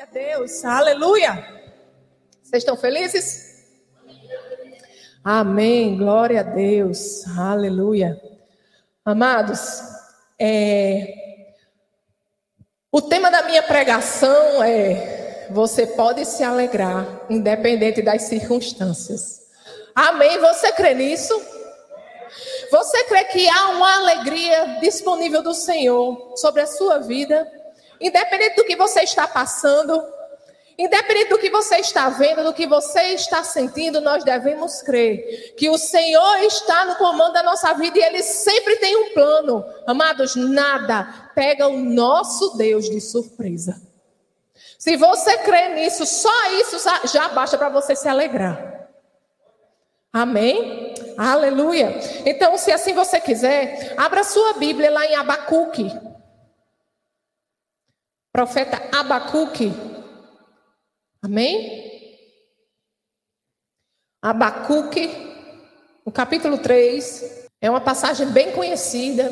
Glória 0.00 0.02
a 0.02 0.34
Deus, 0.34 0.64
aleluia. 0.64 1.62
Vocês 2.42 2.62
estão 2.62 2.74
felizes? 2.74 3.66
Amém, 5.22 5.98
glória 5.98 6.40
a 6.40 6.42
Deus, 6.42 7.26
aleluia. 7.36 8.18
Amados, 9.04 9.82
é... 10.38 11.06
o 12.90 13.02
tema 13.02 13.30
da 13.30 13.42
minha 13.42 13.62
pregação 13.62 14.62
é: 14.62 15.48
você 15.50 15.86
pode 15.86 16.24
se 16.24 16.42
alegrar, 16.42 17.26
independente 17.28 18.00
das 18.00 18.22
circunstâncias. 18.22 19.42
Amém, 19.94 20.38
você 20.38 20.72
crê 20.72 20.94
nisso? 20.94 21.38
Você 22.70 23.04
crê 23.04 23.24
que 23.24 23.46
há 23.50 23.68
uma 23.70 23.96
alegria 23.96 24.78
disponível 24.80 25.42
do 25.42 25.52
Senhor 25.52 26.38
sobre 26.38 26.62
a 26.62 26.66
sua 26.66 27.00
vida? 27.00 27.59
Independente 28.00 28.56
do 28.56 28.64
que 28.64 28.76
você 28.76 29.00
está 29.00 29.28
passando, 29.28 30.02
independente 30.78 31.28
do 31.28 31.38
que 31.38 31.50
você 31.50 31.76
está 31.76 32.08
vendo, 32.08 32.42
do 32.42 32.54
que 32.54 32.66
você 32.66 33.14
está 33.14 33.44
sentindo, 33.44 34.00
nós 34.00 34.24
devemos 34.24 34.80
crer 34.80 35.54
que 35.56 35.68
o 35.68 35.76
Senhor 35.76 36.38
está 36.38 36.86
no 36.86 36.96
comando 36.96 37.34
da 37.34 37.42
nossa 37.42 37.74
vida 37.74 37.98
e 37.98 38.02
Ele 38.02 38.22
sempre 38.22 38.76
tem 38.76 38.96
um 38.96 39.12
plano. 39.12 39.64
Amados, 39.86 40.34
nada 40.34 41.30
pega 41.34 41.68
o 41.68 41.78
nosso 41.78 42.56
Deus 42.56 42.88
de 42.88 43.00
surpresa. 43.00 43.80
Se 44.78 44.96
você 44.96 45.36
crê 45.38 45.74
nisso, 45.74 46.06
só 46.06 46.52
isso 46.52 46.78
já 47.12 47.28
basta 47.28 47.58
para 47.58 47.68
você 47.68 47.94
se 47.94 48.08
alegrar. 48.08 48.88
Amém? 50.12 50.94
Aleluia. 51.16 52.00
Então, 52.24 52.56
se 52.56 52.72
assim 52.72 52.94
você 52.94 53.20
quiser, 53.20 53.94
abra 53.96 54.24
sua 54.24 54.54
Bíblia 54.54 54.90
lá 54.90 55.04
em 55.06 55.14
Abacuque. 55.14 55.92
Profeta 58.40 58.80
Abacuque. 58.90 59.70
Amém? 61.20 62.08
Abacuque, 64.22 65.10
no 66.06 66.10
capítulo 66.10 66.56
3, 66.56 67.48
é 67.60 67.68
uma 67.68 67.82
passagem 67.82 68.28
bem 68.28 68.52
conhecida 68.52 69.30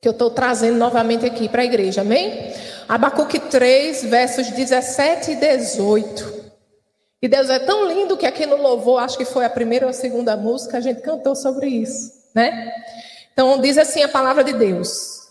que 0.00 0.08
eu 0.08 0.12
estou 0.12 0.30
trazendo 0.30 0.78
novamente 0.78 1.26
aqui 1.26 1.46
para 1.46 1.60
a 1.60 1.66
igreja, 1.66 2.00
amém? 2.00 2.54
Abacuque 2.88 3.38
3, 3.38 4.04
versos 4.04 4.48
17 4.48 5.32
e 5.32 5.36
18. 5.36 6.52
E 7.20 7.28
Deus 7.28 7.50
é 7.50 7.58
tão 7.58 7.86
lindo 7.86 8.16
que 8.16 8.24
aqui 8.24 8.46
no 8.46 8.56
louvor, 8.56 9.02
acho 9.02 9.18
que 9.18 9.26
foi 9.26 9.44
a 9.44 9.50
primeira 9.50 9.84
ou 9.84 9.90
a 9.90 9.92
segunda 9.92 10.38
música, 10.38 10.78
a 10.78 10.80
gente 10.80 11.02
cantou 11.02 11.36
sobre 11.36 11.66
isso, 11.66 12.30
né? 12.34 12.72
Então 13.30 13.60
diz 13.60 13.76
assim 13.76 14.02
a 14.02 14.08
palavra 14.08 14.42
de 14.42 14.54
Deus: 14.54 15.21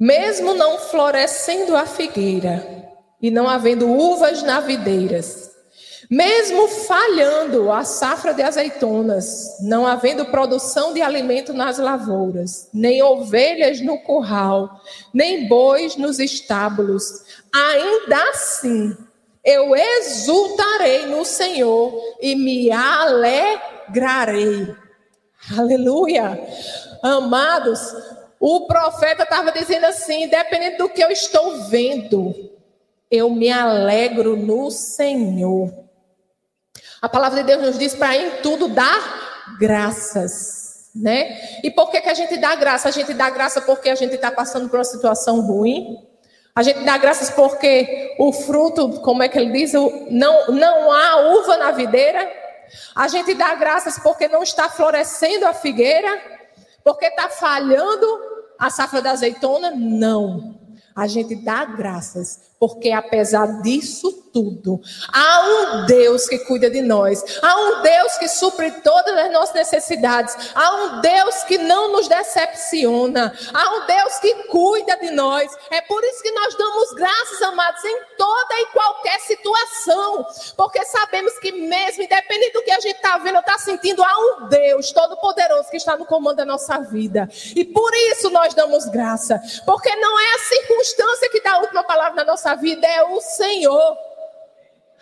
mesmo 0.00 0.54
não 0.54 0.78
florescendo 0.78 1.76
a 1.76 1.84
figueira 1.84 2.88
e 3.20 3.30
não 3.30 3.46
havendo 3.46 3.86
uvas 3.86 4.42
na 4.42 4.58
videiras, 4.58 5.50
mesmo 6.10 6.66
falhando 6.66 7.70
a 7.70 7.84
safra 7.84 8.32
de 8.32 8.42
azeitonas, 8.42 9.58
não 9.60 9.86
havendo 9.86 10.24
produção 10.24 10.94
de 10.94 11.02
alimento 11.02 11.52
nas 11.52 11.78
lavouras, 11.78 12.70
nem 12.72 13.02
ovelhas 13.02 13.82
no 13.82 13.98
curral, 13.98 14.80
nem 15.12 15.46
bois 15.46 15.96
nos 15.96 16.18
estábulos, 16.18 17.04
ainda 17.52 18.16
assim 18.30 18.96
eu 19.44 19.76
exultarei 19.76 21.06
no 21.06 21.24
Senhor 21.24 21.94
e 22.20 22.34
me 22.34 22.72
alegrarei. 22.72 24.74
Aleluia. 25.56 26.38
Amados, 27.02 27.80
o 28.40 28.66
profeta 28.66 29.24
estava 29.24 29.52
dizendo 29.52 29.84
assim: 29.84 30.24
independente 30.24 30.78
do 30.78 30.88
que 30.88 31.04
eu 31.04 31.10
estou 31.10 31.64
vendo, 31.64 32.34
eu 33.10 33.28
me 33.28 33.52
alegro 33.52 34.34
no 34.34 34.70
Senhor. 34.70 35.70
A 37.02 37.08
palavra 37.08 37.42
de 37.42 37.46
Deus 37.46 37.62
nos 37.62 37.78
diz 37.78 37.94
para 37.94 38.16
em 38.16 38.30
tudo 38.42 38.68
dar 38.68 39.56
graças, 39.58 40.90
né? 40.94 41.60
E 41.62 41.70
por 41.70 41.90
que, 41.90 42.00
que 42.00 42.08
a 42.08 42.14
gente 42.14 42.38
dá 42.38 42.54
graça? 42.54 42.88
A 42.88 42.92
gente 42.92 43.12
dá 43.12 43.28
graça 43.28 43.60
porque 43.60 43.90
a 43.90 43.94
gente 43.94 44.14
está 44.14 44.30
passando 44.32 44.70
por 44.70 44.78
uma 44.78 44.84
situação 44.84 45.42
ruim. 45.42 45.98
A 46.54 46.62
gente 46.62 46.80
dá 46.80 46.96
graças 46.96 47.30
porque 47.30 48.16
o 48.18 48.32
fruto, 48.32 49.00
como 49.00 49.22
é 49.22 49.28
que 49.28 49.38
ele 49.38 49.52
diz, 49.52 49.72
não, 49.72 50.46
não 50.48 50.90
há 50.90 51.16
uva 51.38 51.56
na 51.58 51.70
videira. 51.72 52.30
A 52.94 53.06
gente 53.08 53.34
dá 53.34 53.54
graças 53.54 53.98
porque 53.98 54.28
não 54.28 54.42
está 54.42 54.68
florescendo 54.68 55.46
a 55.46 55.54
figueira, 55.54 56.20
porque 56.84 57.06
está 57.06 57.28
falhando 57.28 58.29
a 58.60 58.68
safra 58.68 59.00
da 59.00 59.12
azeitona? 59.12 59.70
Não. 59.70 60.60
A 60.94 61.06
gente 61.06 61.34
dá 61.34 61.64
graças 61.64 62.49
porque 62.60 62.92
apesar 62.92 63.62
disso 63.62 64.12
tudo, 64.32 64.80
há 65.12 65.40
um 65.40 65.86
Deus 65.86 66.28
que 66.28 66.38
cuida 66.40 66.70
de 66.70 66.82
nós, 66.82 67.24
há 67.42 67.56
um 67.56 67.82
Deus 67.82 68.18
que 68.18 68.28
supre 68.28 68.70
todas 68.82 69.16
as 69.16 69.32
nossas 69.32 69.54
necessidades, 69.54 70.36
há 70.54 70.74
um 70.76 71.00
Deus 71.00 71.42
que 71.44 71.56
não 71.56 71.90
nos 71.90 72.06
decepciona, 72.06 73.34
há 73.52 73.74
um 73.76 73.86
Deus 73.86 74.18
que 74.18 74.34
cuida 74.48 74.96
de 74.98 75.10
nós. 75.10 75.50
É 75.70 75.80
por 75.80 76.04
isso 76.04 76.22
que 76.22 76.30
nós 76.32 76.54
damos 76.54 76.92
graças, 76.92 77.42
amados, 77.42 77.82
em 77.82 77.98
toda 78.18 78.60
e 78.60 78.66
qualquer 78.66 79.18
situação, 79.20 80.26
porque 80.54 80.84
sabemos 80.84 81.38
que 81.38 81.52
mesmo, 81.52 82.02
independente 82.02 82.52
do 82.52 82.62
que 82.62 82.70
a 82.70 82.80
gente 82.80 82.96
está 82.96 83.16
vendo 83.18 83.36
ou 83.36 83.40
está 83.40 83.58
sentindo, 83.58 84.04
há 84.04 84.18
um 84.18 84.48
Deus 84.48 84.92
todo-poderoso 84.92 85.70
que 85.70 85.78
está 85.78 85.96
no 85.96 86.04
comando 86.04 86.36
da 86.36 86.44
nossa 86.44 86.78
vida. 86.78 87.26
E 87.56 87.64
por 87.64 87.90
isso 88.12 88.28
nós 88.30 88.52
damos 88.52 88.84
graça, 88.84 89.40
porque 89.64 89.96
não 89.96 90.20
é 90.20 90.34
a 90.34 90.38
circunstância 90.40 91.30
que 91.30 91.40
dá 91.40 91.54
a 91.54 91.60
última 91.60 91.82
palavra 91.82 92.16
na 92.16 92.24
nossa 92.24 92.49
nossa 92.50 92.56
vida 92.56 92.86
é 92.86 93.02
o 93.04 93.20
Senhor. 93.20 93.96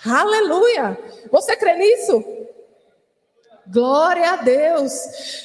Aleluia! 0.04 0.98
Você 1.30 1.56
crê 1.56 1.76
nisso? 1.76 2.22
Glória 3.66 4.32
a 4.32 4.36
Deus. 4.36 4.92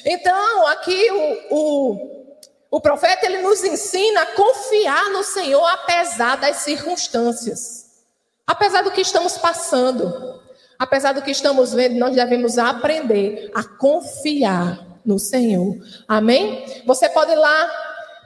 Então, 0.04 0.66
aqui 0.68 1.10
o, 1.10 1.56
o, 1.56 2.34
o 2.70 2.80
profeta 2.80 3.26
ele 3.26 3.42
nos 3.42 3.62
ensina 3.64 4.22
a 4.22 4.26
confiar 4.26 5.10
no 5.10 5.22
Senhor 5.22 5.64
apesar 5.66 6.36
das 6.36 6.58
circunstâncias, 6.58 8.04
apesar 8.46 8.82
do 8.82 8.90
que 8.90 9.00
estamos 9.00 9.38
passando, 9.38 10.40
apesar 10.78 11.12
do 11.12 11.22
que 11.22 11.30
estamos 11.30 11.72
vendo, 11.72 11.98
nós 11.98 12.14
devemos 12.14 12.58
aprender 12.58 13.50
a 13.54 13.64
confiar 13.64 14.86
no 15.04 15.18
Senhor. 15.18 15.76
Amém? 16.06 16.82
Você 16.86 17.08
pode 17.08 17.32
ir 17.32 17.36
lá 17.36 17.70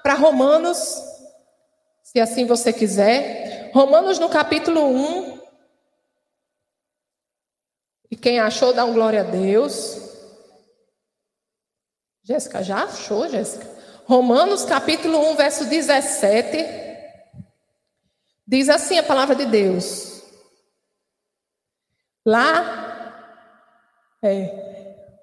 para 0.03 0.15
Romanos, 0.15 1.03
se 2.03 2.19
assim 2.21 2.47
você 2.47 2.73
quiser. 2.73 3.48
Romanos 3.73 4.19
no 4.19 4.29
capítulo 4.29 4.85
1. 4.87 5.39
E 8.11 8.17
quem 8.17 8.41
achou, 8.41 8.73
dá 8.73 8.85
um 8.85 8.95
glória 8.95 9.21
a 9.21 9.25
Deus. 9.25 10.09
Jéssica, 12.23 12.63
já 12.63 12.85
achou, 12.85 13.29
Jéssica? 13.29 13.67
Romanos 14.05 14.65
capítulo 14.65 15.19
1, 15.33 15.37
verso 15.37 15.65
17. 15.67 16.65
Diz 18.47 18.69
assim 18.69 18.99
a 18.99 19.03
palavra 19.03 19.35
de 19.35 19.45
Deus. 19.45 20.23
Lá, 22.25 22.89
é, 24.23 24.69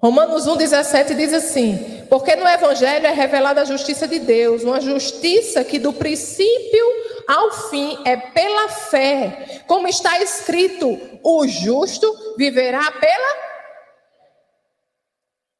Romanos 0.01 0.45
1, 0.45 0.57
17 0.57 1.15
diz 1.15 1.33
assim: 1.33 2.05
Porque 2.09 2.35
no 2.35 2.47
Evangelho 2.47 3.07
é 3.07 3.11
revelada 3.11 3.61
a 3.61 3.65
justiça 3.65 4.07
de 4.07 4.19
Deus, 4.19 4.63
uma 4.63 4.79
justiça 4.79 5.63
que 5.63 5.79
do 5.79 5.91
princípio 5.91 7.04
ao 7.27 7.51
fim 7.69 7.97
é 8.05 8.15
pela 8.17 8.69
fé. 8.69 9.63
Como 9.67 9.87
está 9.87 10.21
escrito, 10.21 10.99
o 11.23 11.47
justo 11.47 12.35
viverá 12.37 12.91
pela 12.91 13.45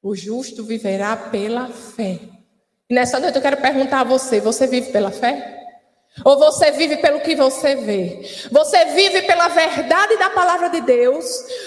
O 0.02 0.16
justo 0.16 0.64
viverá 0.64 1.18
pela 1.18 1.68
fé. 1.68 2.20
E 2.90 2.94
nessa 2.94 3.20
noite 3.20 3.36
eu 3.36 3.42
quero 3.42 3.58
perguntar 3.58 4.02
a 4.02 4.04
você, 4.04 4.40
você 4.40 4.68
vive 4.68 4.92
pela 4.92 5.10
fé? 5.10 5.56
Ou 6.24 6.38
você 6.38 6.72
vive 6.72 6.98
pelo 6.98 7.20
que 7.22 7.36
você 7.36 7.76
vê? 7.76 8.22
Você 8.52 8.86
vive 8.94 9.24
pela 9.24 9.50
verdade 9.50 10.16
da 10.18 10.30
palavra 10.30 10.70
de 10.70 10.82
Deus, 10.82 11.26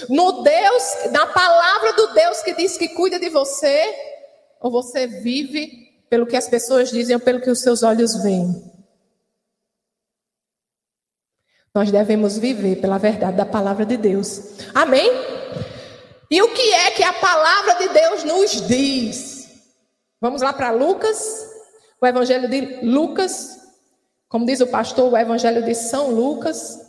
no 0.08 0.42
Deus, 0.42 1.10
na 1.10 1.26
palavra 1.26 1.92
do 1.92 2.14
Deus 2.14 2.40
que 2.42 2.54
diz 2.54 2.78
que 2.78 2.88
cuida 2.88 3.18
de 3.18 3.28
você? 3.28 3.94
Ou 4.60 4.70
você 4.70 5.06
vive 5.06 5.88
pelo 6.08 6.26
que 6.26 6.36
as 6.36 6.48
pessoas 6.48 6.90
dizem 6.90 7.16
ou 7.16 7.20
pelo 7.20 7.40
que 7.40 7.50
os 7.50 7.60
seus 7.60 7.82
olhos 7.82 8.22
veem? 8.22 8.77
Nós 11.74 11.90
devemos 11.90 12.38
viver 12.38 12.80
pela 12.80 12.98
verdade 12.98 13.36
da 13.36 13.46
palavra 13.46 13.84
de 13.84 13.96
Deus. 13.96 14.58
Amém? 14.74 15.10
E 16.30 16.42
o 16.42 16.52
que 16.52 16.72
é 16.72 16.90
que 16.90 17.02
a 17.02 17.12
palavra 17.12 17.74
de 17.74 17.88
Deus 17.88 18.24
nos 18.24 18.66
diz? 18.66 19.48
Vamos 20.20 20.42
lá 20.42 20.52
para 20.52 20.70
Lucas, 20.70 21.48
o 22.00 22.06
Evangelho 22.06 22.48
de 22.48 22.84
Lucas, 22.84 23.58
como 24.28 24.44
diz 24.44 24.60
o 24.60 24.66
pastor, 24.66 25.12
o 25.12 25.16
Evangelho 25.16 25.64
de 25.64 25.74
São 25.74 26.10
Lucas. 26.10 26.86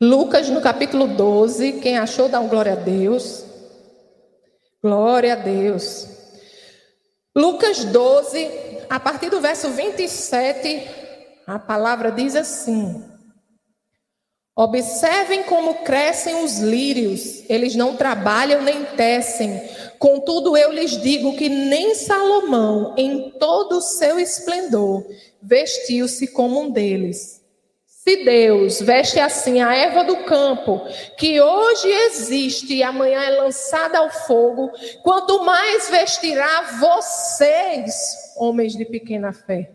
Lucas, 0.00 0.48
no 0.48 0.62
capítulo 0.62 1.08
12, 1.08 1.80
quem 1.80 1.98
achou, 1.98 2.28
dá 2.28 2.40
um 2.40 2.48
glória 2.48 2.72
a 2.72 2.76
Deus. 2.76 3.44
Glória 4.82 5.34
a 5.34 5.36
Deus. 5.36 6.08
Lucas 7.36 7.84
12, 7.84 8.79
a 8.90 8.98
partir 8.98 9.30
do 9.30 9.40
verso 9.40 9.70
27, 9.70 10.84
a 11.46 11.60
palavra 11.60 12.10
diz 12.10 12.34
assim: 12.34 13.04
Observem 14.56 15.44
como 15.44 15.84
crescem 15.84 16.42
os 16.42 16.58
lírios, 16.58 17.48
eles 17.48 17.76
não 17.76 17.96
trabalham 17.96 18.62
nem 18.62 18.84
tecem. 18.84 19.62
Contudo, 19.96 20.56
eu 20.56 20.72
lhes 20.72 21.00
digo 21.00 21.36
que 21.36 21.48
nem 21.48 21.94
Salomão, 21.94 22.92
em 22.96 23.30
todo 23.38 23.78
o 23.78 23.80
seu 23.80 24.18
esplendor, 24.18 25.06
vestiu-se 25.40 26.26
como 26.26 26.60
um 26.60 26.70
deles. 26.70 27.39
Se 28.10 28.24
Deus 28.24 28.80
veste 28.80 29.20
assim 29.20 29.60
a 29.60 29.72
erva 29.72 30.02
do 30.02 30.24
campo, 30.24 30.80
que 31.16 31.40
hoje 31.40 31.88
existe 31.88 32.74
e 32.74 32.82
amanhã 32.82 33.22
é 33.22 33.30
lançada 33.40 33.98
ao 33.98 34.10
fogo, 34.10 34.72
quanto 35.04 35.44
mais 35.44 35.88
vestirá 35.88 36.62
vocês, 36.80 37.94
homens 38.36 38.72
de 38.72 38.84
pequena 38.84 39.32
fé. 39.32 39.70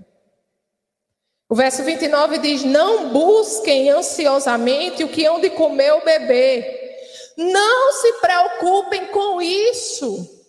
O 1.47 1.55
verso 1.55 1.81
29 1.83 2.39
diz: 2.39 2.65
Não 2.65 3.07
busquem 3.07 3.89
ansiosamente 3.89 5.01
o 5.01 5.07
que 5.07 5.25
hão 5.25 5.39
de 5.39 5.51
comer 5.51 5.93
ou 5.93 6.03
beber. 6.03 6.97
Não 7.37 7.93
se 7.93 8.19
preocupem 8.19 9.05
com 9.13 9.41
isso. 9.41 10.45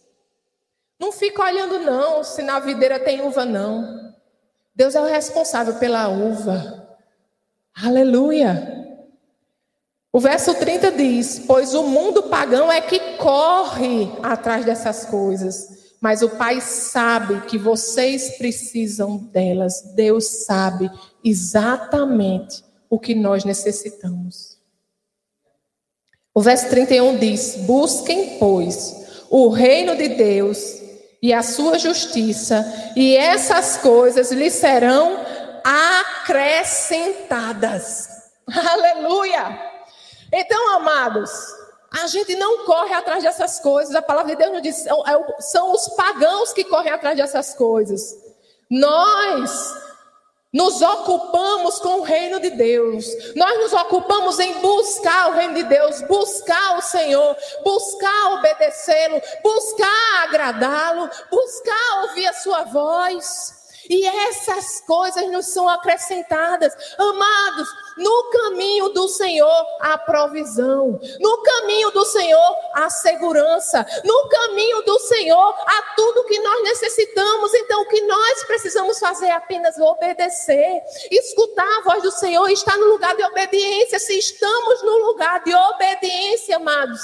Não 0.98 1.12
fica 1.12 1.40
olhando, 1.40 1.78
não, 1.78 2.24
se 2.24 2.42
na 2.42 2.58
videira 2.58 2.98
tem 2.98 3.20
uva, 3.20 3.44
não. 3.44 4.12
Deus 4.74 4.96
é 4.96 5.00
o 5.00 5.04
responsável 5.04 5.74
pela 5.76 6.08
uva. 6.08 6.85
Aleluia. 7.82 8.74
O 10.10 10.18
verso 10.18 10.54
30 10.54 10.92
diz: 10.92 11.42
Pois 11.46 11.74
o 11.74 11.82
mundo 11.82 12.22
pagão 12.22 12.72
é 12.72 12.80
que 12.80 12.98
corre 13.18 14.10
atrás 14.22 14.64
dessas 14.64 15.04
coisas, 15.04 15.92
mas 16.00 16.22
o 16.22 16.30
Pai 16.30 16.62
sabe 16.62 17.42
que 17.42 17.58
vocês 17.58 18.38
precisam 18.38 19.18
delas. 19.18 19.92
Deus 19.94 20.46
sabe 20.46 20.90
exatamente 21.22 22.64
o 22.88 22.98
que 22.98 23.14
nós 23.14 23.44
necessitamos. 23.44 24.56
O 26.34 26.40
verso 26.40 26.70
31 26.70 27.18
diz: 27.18 27.56
Busquem, 27.66 28.38
pois, 28.38 29.24
o 29.28 29.50
reino 29.50 29.94
de 29.94 30.08
Deus 30.08 30.80
e 31.20 31.30
a 31.30 31.42
sua 31.42 31.78
justiça, 31.78 32.64
e 32.96 33.14
essas 33.14 33.76
coisas 33.76 34.32
lhes 34.32 34.54
serão 34.54 35.25
acrescentadas. 35.66 38.08
Aleluia! 38.72 39.74
Então, 40.32 40.76
amados, 40.76 41.28
a 42.02 42.06
gente 42.06 42.36
não 42.36 42.64
corre 42.64 42.94
atrás 42.94 43.24
dessas 43.24 43.58
coisas. 43.58 43.96
A 43.96 44.02
palavra 44.02 44.36
de 44.36 44.38
Deus 44.38 44.52
nos 44.52 44.62
diz, 44.62 44.76
são, 44.76 45.02
é 45.06 45.18
são 45.40 45.72
os 45.72 45.88
pagãos 45.88 46.52
que 46.52 46.62
correm 46.64 46.92
atrás 46.92 47.16
dessas 47.16 47.54
coisas. 47.54 48.16
Nós 48.70 49.74
nos 50.52 50.80
ocupamos 50.80 51.80
com 51.80 51.98
o 52.00 52.02
reino 52.02 52.38
de 52.38 52.50
Deus. 52.50 53.04
Nós 53.34 53.58
nos 53.58 53.72
ocupamos 53.72 54.38
em 54.38 54.60
buscar 54.60 55.30
o 55.30 55.34
reino 55.34 55.54
de 55.54 55.64
Deus, 55.64 56.00
buscar 56.02 56.78
o 56.78 56.82
Senhor, 56.82 57.36
buscar 57.64 58.34
obedecê-lo, 58.34 59.20
buscar 59.42 60.22
agradá-lo, 60.22 61.10
buscar 61.30 62.02
ouvir 62.02 62.28
a 62.28 62.34
sua 62.34 62.62
voz. 62.64 63.55
E 63.88 64.04
essas 64.04 64.80
coisas 64.80 65.30
nos 65.30 65.46
são 65.46 65.68
acrescentadas. 65.68 66.72
Amados, 66.98 67.68
no 67.96 68.30
caminho 68.30 68.88
do 68.90 69.08
Senhor 69.08 69.66
há 69.80 69.96
provisão. 69.98 70.98
No 71.20 71.42
caminho 71.42 71.90
do 71.90 72.04
Senhor 72.04 72.56
há 72.74 72.90
segurança. 72.90 73.86
No 74.04 74.28
caminho 74.28 74.82
do 74.82 74.98
Senhor 75.00 75.54
há 75.66 75.94
tudo 75.96 76.24
que 76.24 76.38
nós 76.40 76.62
necessitamos. 76.64 77.54
Então, 77.54 77.82
o 77.82 77.88
que 77.88 78.00
nós 78.02 78.44
precisamos 78.44 78.98
fazer 78.98 79.26
é 79.26 79.32
apenas 79.32 79.78
obedecer. 79.78 80.82
Escutar 81.10 81.66
a 81.78 81.82
voz 81.82 82.02
do 82.02 82.10
Senhor 82.10 82.48
estar 82.50 82.76
no 82.76 82.86
lugar 82.86 83.16
de 83.16 83.24
obediência. 83.24 83.98
Se 83.98 84.18
estamos 84.18 84.82
no 84.82 84.98
lugar 85.06 85.42
de 85.44 85.54
obediência, 85.54 86.56
amados, 86.56 87.00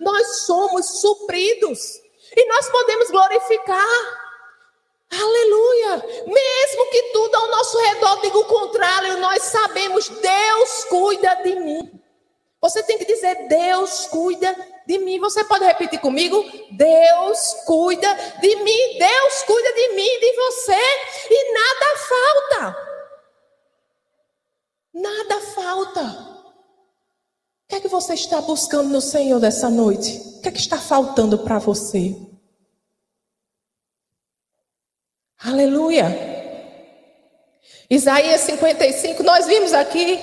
nós 0.00 0.40
somos 0.40 1.00
supridos. 1.00 2.02
E 2.36 2.48
nós 2.48 2.68
podemos 2.68 3.10
glorificar. 3.10 4.23
Aleluia! 5.20 6.04
Mesmo 6.26 6.90
que 6.90 7.02
tudo 7.12 7.34
ao 7.34 7.50
nosso 7.50 7.78
redor 7.78 8.20
diga 8.20 8.38
o 8.38 8.44
contrário, 8.44 9.18
nós 9.18 9.42
sabemos, 9.44 10.08
Deus 10.08 10.84
cuida 10.84 11.34
de 11.42 11.54
mim. 11.56 12.00
Você 12.60 12.82
tem 12.82 12.96
que 12.96 13.04
dizer, 13.04 13.46
Deus 13.46 14.06
cuida 14.06 14.56
de 14.86 14.98
mim. 14.98 15.20
Você 15.20 15.44
pode 15.44 15.64
repetir 15.64 16.00
comigo? 16.00 16.42
Deus 16.70 17.54
cuida 17.66 18.08
de 18.40 18.56
mim. 18.56 18.98
Deus 18.98 19.42
cuida 19.42 19.72
de 19.74 19.88
mim 19.90 20.06
e 20.06 20.20
de 20.20 20.36
você. 20.36 20.80
E 21.30 21.52
nada 21.52 21.98
falta. 22.08 22.94
Nada 24.94 25.40
falta. 25.40 26.00
O 27.64 27.68
que 27.68 27.74
é 27.76 27.80
que 27.80 27.88
você 27.88 28.14
está 28.14 28.40
buscando 28.40 28.88
no 28.88 29.00
Senhor 29.00 29.38
dessa 29.40 29.68
noite? 29.68 30.38
O 30.38 30.40
que 30.40 30.48
é 30.48 30.52
que 30.52 30.60
está 30.60 30.78
faltando 30.78 31.38
para 31.40 31.58
você? 31.58 32.16
Aleluia. 35.54 36.06
Isaías 37.88 38.40
55, 38.40 39.22
nós 39.22 39.46
vimos 39.46 39.72
aqui 39.72 40.18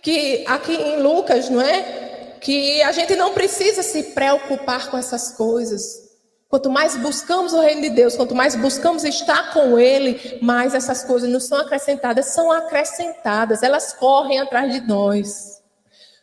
que 0.00 0.42
aqui 0.46 0.72
em 0.72 1.02
Lucas, 1.02 1.50
não 1.50 1.60
é? 1.60 2.38
Que 2.40 2.80
a 2.80 2.90
gente 2.92 3.14
não 3.14 3.34
precisa 3.34 3.82
se 3.82 4.14
preocupar 4.14 4.90
com 4.90 4.96
essas 4.96 5.32
coisas. 5.32 6.08
Quanto 6.48 6.70
mais 6.70 6.96
buscamos 6.96 7.52
o 7.52 7.60
reino 7.60 7.82
de 7.82 7.90
Deus, 7.90 8.16
quanto 8.16 8.34
mais 8.34 8.56
buscamos 8.56 9.04
estar 9.04 9.52
com 9.52 9.78
Ele, 9.78 10.38
mais 10.40 10.74
essas 10.74 11.04
coisas 11.04 11.28
nos 11.28 11.44
são 11.44 11.58
acrescentadas. 11.58 12.28
São 12.28 12.50
acrescentadas, 12.50 13.62
elas 13.62 13.92
correm 13.92 14.40
atrás 14.40 14.72
de 14.72 14.80
nós. 14.80 15.60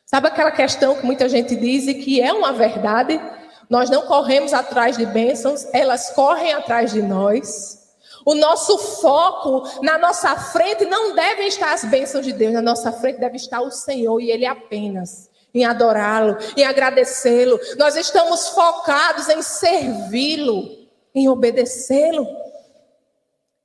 Sabe 0.04 0.30
aquela 0.30 0.51
questão 0.51 0.95
que 0.95 1.06
muita 1.06 1.30
gente 1.30 1.56
diz 1.56 1.86
e 1.86 1.94
que 1.94 2.19
é 2.19 2.33
uma 2.33 2.51
verdade? 2.51 3.22
Nós 3.69 3.88
não 3.92 4.01
corremos 4.07 4.51
atrás 4.51 4.98
de 4.98 5.06
bênçãos, 5.06 5.68
elas 5.72 6.10
correm 6.10 6.54
atrás 6.54 6.92
de 6.92 7.04
nós. 7.04 7.85
O 8.25 8.33
nosso 8.33 8.80
foco 8.80 9.63
na 9.83 10.00
nossa 10.00 10.36
frente 10.36 10.83
não 10.86 11.13
deve 11.13 11.44
estar 11.44 11.74
as 11.74 11.86
bênçãos 11.86 12.25
de 12.25 12.33
Deus, 12.33 12.54
na 12.54 12.62
nossa 12.62 12.92
frente 12.92 13.19
deve 13.19 13.36
estar 13.36 13.62
o 13.62 13.69
Senhor 13.69 14.19
e 14.19 14.31
Ele 14.31 14.48
apenas. 14.48 15.30
Em 15.54 15.63
adorá-lo, 15.63 16.36
em 16.57 16.66
agradecê-lo. 16.66 17.57
Nós 17.77 17.95
estamos 17.95 18.50
focados 18.50 19.30
em 19.30 19.42
servi-lo, 19.42 20.89
em 21.13 21.30
obedecê-lo. 21.30 22.27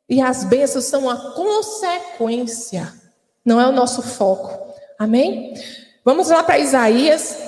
E 0.09 0.21
as 0.21 0.45
bênçãos 0.45 0.85
são 0.85 1.09
a 1.09 1.33
consequência, 1.33 2.93
não 3.45 3.61
é 3.61 3.67
o 3.67 3.73
nosso 3.73 4.03
foco. 4.03 4.75
Amém? 4.99 5.55
Vamos 6.05 6.29
lá 6.29 6.45
para 6.45 6.59
Isaías. 6.59 7.39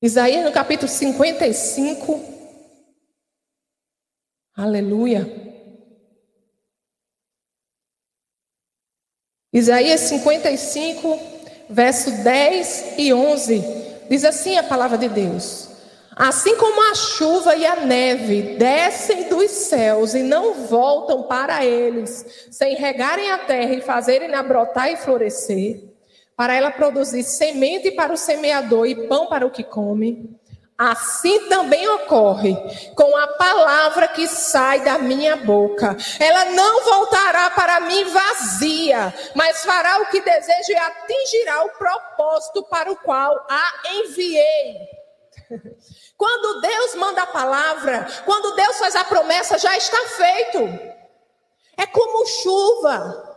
Isaías 0.00 0.44
no 0.44 0.52
capítulo 0.52 0.88
55. 0.88 2.35
Aleluia. 4.56 5.30
Isaías 9.52 10.00
55, 10.00 11.20
verso 11.68 12.10
10 12.22 12.94
e 12.96 13.12
11, 13.12 13.62
diz 14.08 14.24
assim 14.24 14.56
a 14.56 14.62
palavra 14.62 14.96
de 14.96 15.10
Deus: 15.10 15.68
Assim 16.16 16.56
como 16.56 16.90
a 16.90 16.94
chuva 16.94 17.54
e 17.54 17.66
a 17.66 17.84
neve 17.84 18.56
descem 18.56 19.28
dos 19.28 19.50
céus 19.50 20.14
e 20.14 20.22
não 20.22 20.54
voltam 20.66 21.24
para 21.24 21.62
eles, 21.62 22.48
sem 22.50 22.76
regarem 22.76 23.30
a 23.30 23.38
terra 23.38 23.74
e 23.74 23.82
fazerem-na 23.82 24.42
brotar 24.42 24.90
e 24.90 24.96
florescer, 24.96 25.84
para 26.34 26.54
ela 26.54 26.70
produzir 26.70 27.24
semente 27.24 27.90
para 27.90 28.14
o 28.14 28.16
semeador 28.16 28.86
e 28.86 29.06
pão 29.06 29.26
para 29.26 29.46
o 29.46 29.50
que 29.50 29.62
come, 29.62 30.34
Assim 30.78 31.48
também 31.48 31.88
ocorre 31.88 32.54
com 32.94 33.16
a 33.16 33.28
palavra 33.28 34.08
que 34.08 34.28
sai 34.28 34.80
da 34.80 34.98
minha 34.98 35.34
boca. 35.34 35.96
Ela 36.20 36.46
não 36.46 36.84
voltará 36.84 37.48
para 37.50 37.80
mim 37.80 38.04
vazia, 38.04 39.14
mas 39.34 39.64
fará 39.64 40.02
o 40.02 40.06
que 40.06 40.20
deseja 40.20 40.72
e 40.72 40.76
atingirá 40.76 41.64
o 41.64 41.70
propósito 41.70 42.62
para 42.64 42.92
o 42.92 42.96
qual 42.96 43.46
a 43.48 43.72
enviei. 43.94 44.76
Quando 46.18 46.60
Deus 46.60 46.94
manda 46.96 47.22
a 47.22 47.26
palavra, 47.26 48.06
quando 48.24 48.54
Deus 48.56 48.78
faz 48.78 48.96
a 48.96 49.04
promessa, 49.04 49.58
já 49.58 49.76
está 49.76 49.98
feito. 50.08 50.58
É 51.76 51.86
como 51.86 52.26
chuva. 52.26 53.36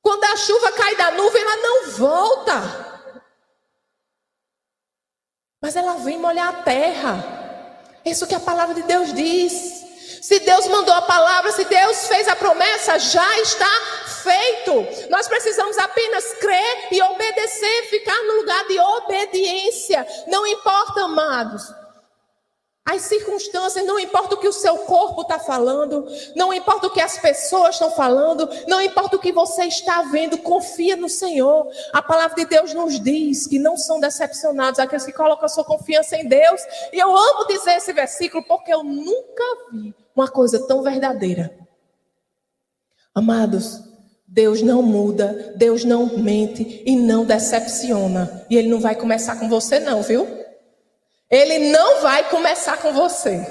Quando 0.00 0.24
a 0.24 0.36
chuva 0.38 0.72
cai 0.72 0.96
da 0.96 1.10
nuvem, 1.10 1.42
ela 1.42 1.56
não 1.56 1.90
volta 1.90 2.89
mas 5.60 5.76
ela 5.76 5.94
vem 5.94 6.18
molhar 6.18 6.48
a 6.48 6.62
terra. 6.62 7.22
Isso 8.04 8.26
que 8.26 8.34
a 8.34 8.40
palavra 8.40 8.74
de 8.74 8.82
Deus 8.82 9.12
diz. 9.12 9.84
Se 10.22 10.38
Deus 10.40 10.66
mandou 10.68 10.94
a 10.94 11.02
palavra, 11.02 11.52
se 11.52 11.64
Deus 11.64 12.08
fez 12.08 12.26
a 12.28 12.36
promessa, 12.36 12.98
já 12.98 13.38
está 13.40 13.70
feito. 14.22 15.10
Nós 15.10 15.28
precisamos 15.28 15.76
apenas 15.76 16.24
crer 16.34 16.88
e 16.90 17.02
obedecer, 17.02 17.86
ficar 17.90 18.16
no 18.22 18.36
lugar 18.36 18.66
de 18.68 18.80
obediência. 18.80 20.06
Não 20.28 20.46
importa, 20.46 21.02
amados. 21.02 21.62
As 22.84 23.02
circunstâncias, 23.02 23.86
não 23.86 24.00
importa 24.00 24.34
o 24.34 24.38
que 24.38 24.48
o 24.48 24.52
seu 24.52 24.78
corpo 24.78 25.20
está 25.22 25.38
falando, 25.38 26.06
não 26.34 26.52
importa 26.52 26.86
o 26.86 26.90
que 26.90 27.00
as 27.00 27.18
pessoas 27.18 27.74
estão 27.74 27.90
falando, 27.90 28.48
não 28.66 28.80
importa 28.80 29.16
o 29.16 29.18
que 29.18 29.32
você 29.32 29.64
está 29.64 30.02
vendo, 30.02 30.38
confia 30.38 30.96
no 30.96 31.08
Senhor. 31.08 31.68
A 31.92 32.02
palavra 32.02 32.36
de 32.36 32.46
Deus 32.46 32.72
nos 32.74 32.98
diz 32.98 33.46
que 33.46 33.58
não 33.58 33.76
são 33.76 34.00
decepcionados 34.00 34.80
aqueles 34.80 35.04
que 35.04 35.12
colocam 35.12 35.48
sua 35.48 35.64
confiança 35.64 36.16
em 36.16 36.26
Deus. 36.26 36.60
E 36.92 36.98
eu 36.98 37.14
amo 37.14 37.46
dizer 37.46 37.72
esse 37.72 37.92
versículo 37.92 38.42
porque 38.44 38.72
eu 38.72 38.82
nunca 38.82 39.44
vi 39.70 39.94
uma 40.16 40.28
coisa 40.28 40.66
tão 40.66 40.82
verdadeira. 40.82 41.56
Amados, 43.14 43.82
Deus 44.26 44.62
não 44.62 44.82
muda, 44.82 45.52
Deus 45.56 45.84
não 45.84 46.18
mente 46.18 46.82
e 46.86 46.96
não 46.96 47.24
decepciona. 47.24 48.46
E 48.48 48.56
Ele 48.56 48.68
não 48.68 48.80
vai 48.80 48.96
começar 48.96 49.36
com 49.38 49.48
você, 49.48 49.78
não, 49.78 50.02
viu? 50.02 50.39
Ele 51.30 51.70
não 51.70 52.02
vai 52.02 52.28
começar 52.28 52.78
com 52.78 52.92
você. 52.92 53.46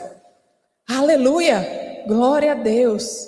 Aleluia! 0.87 2.03
Glória 2.05 2.51
a 2.51 2.55
Deus. 2.55 3.27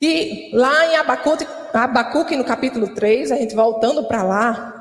E 0.00 0.50
lá 0.54 0.86
em 0.86 0.96
Abacuque, 0.96 1.46
Abacuque 1.72 2.36
no 2.36 2.44
capítulo 2.44 2.94
3, 2.94 3.32
a 3.32 3.36
gente 3.36 3.54
voltando 3.54 4.04
para 4.04 4.22
lá, 4.22 4.76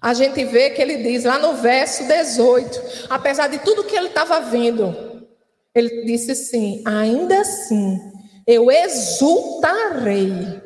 a 0.00 0.12
gente 0.14 0.44
vê 0.44 0.70
que 0.70 0.82
ele 0.82 1.02
diz 1.02 1.24
lá 1.24 1.38
no 1.38 1.54
verso 1.54 2.06
18: 2.08 3.06
apesar 3.08 3.46
de 3.46 3.58
tudo 3.58 3.84
que 3.84 3.96
ele 3.96 4.08
estava 4.08 4.40
vendo, 4.40 5.28
ele 5.74 6.04
disse 6.04 6.32
assim: 6.32 6.82
ainda 6.84 7.40
assim, 7.40 8.00
eu 8.46 8.70
exultarei 8.70 10.63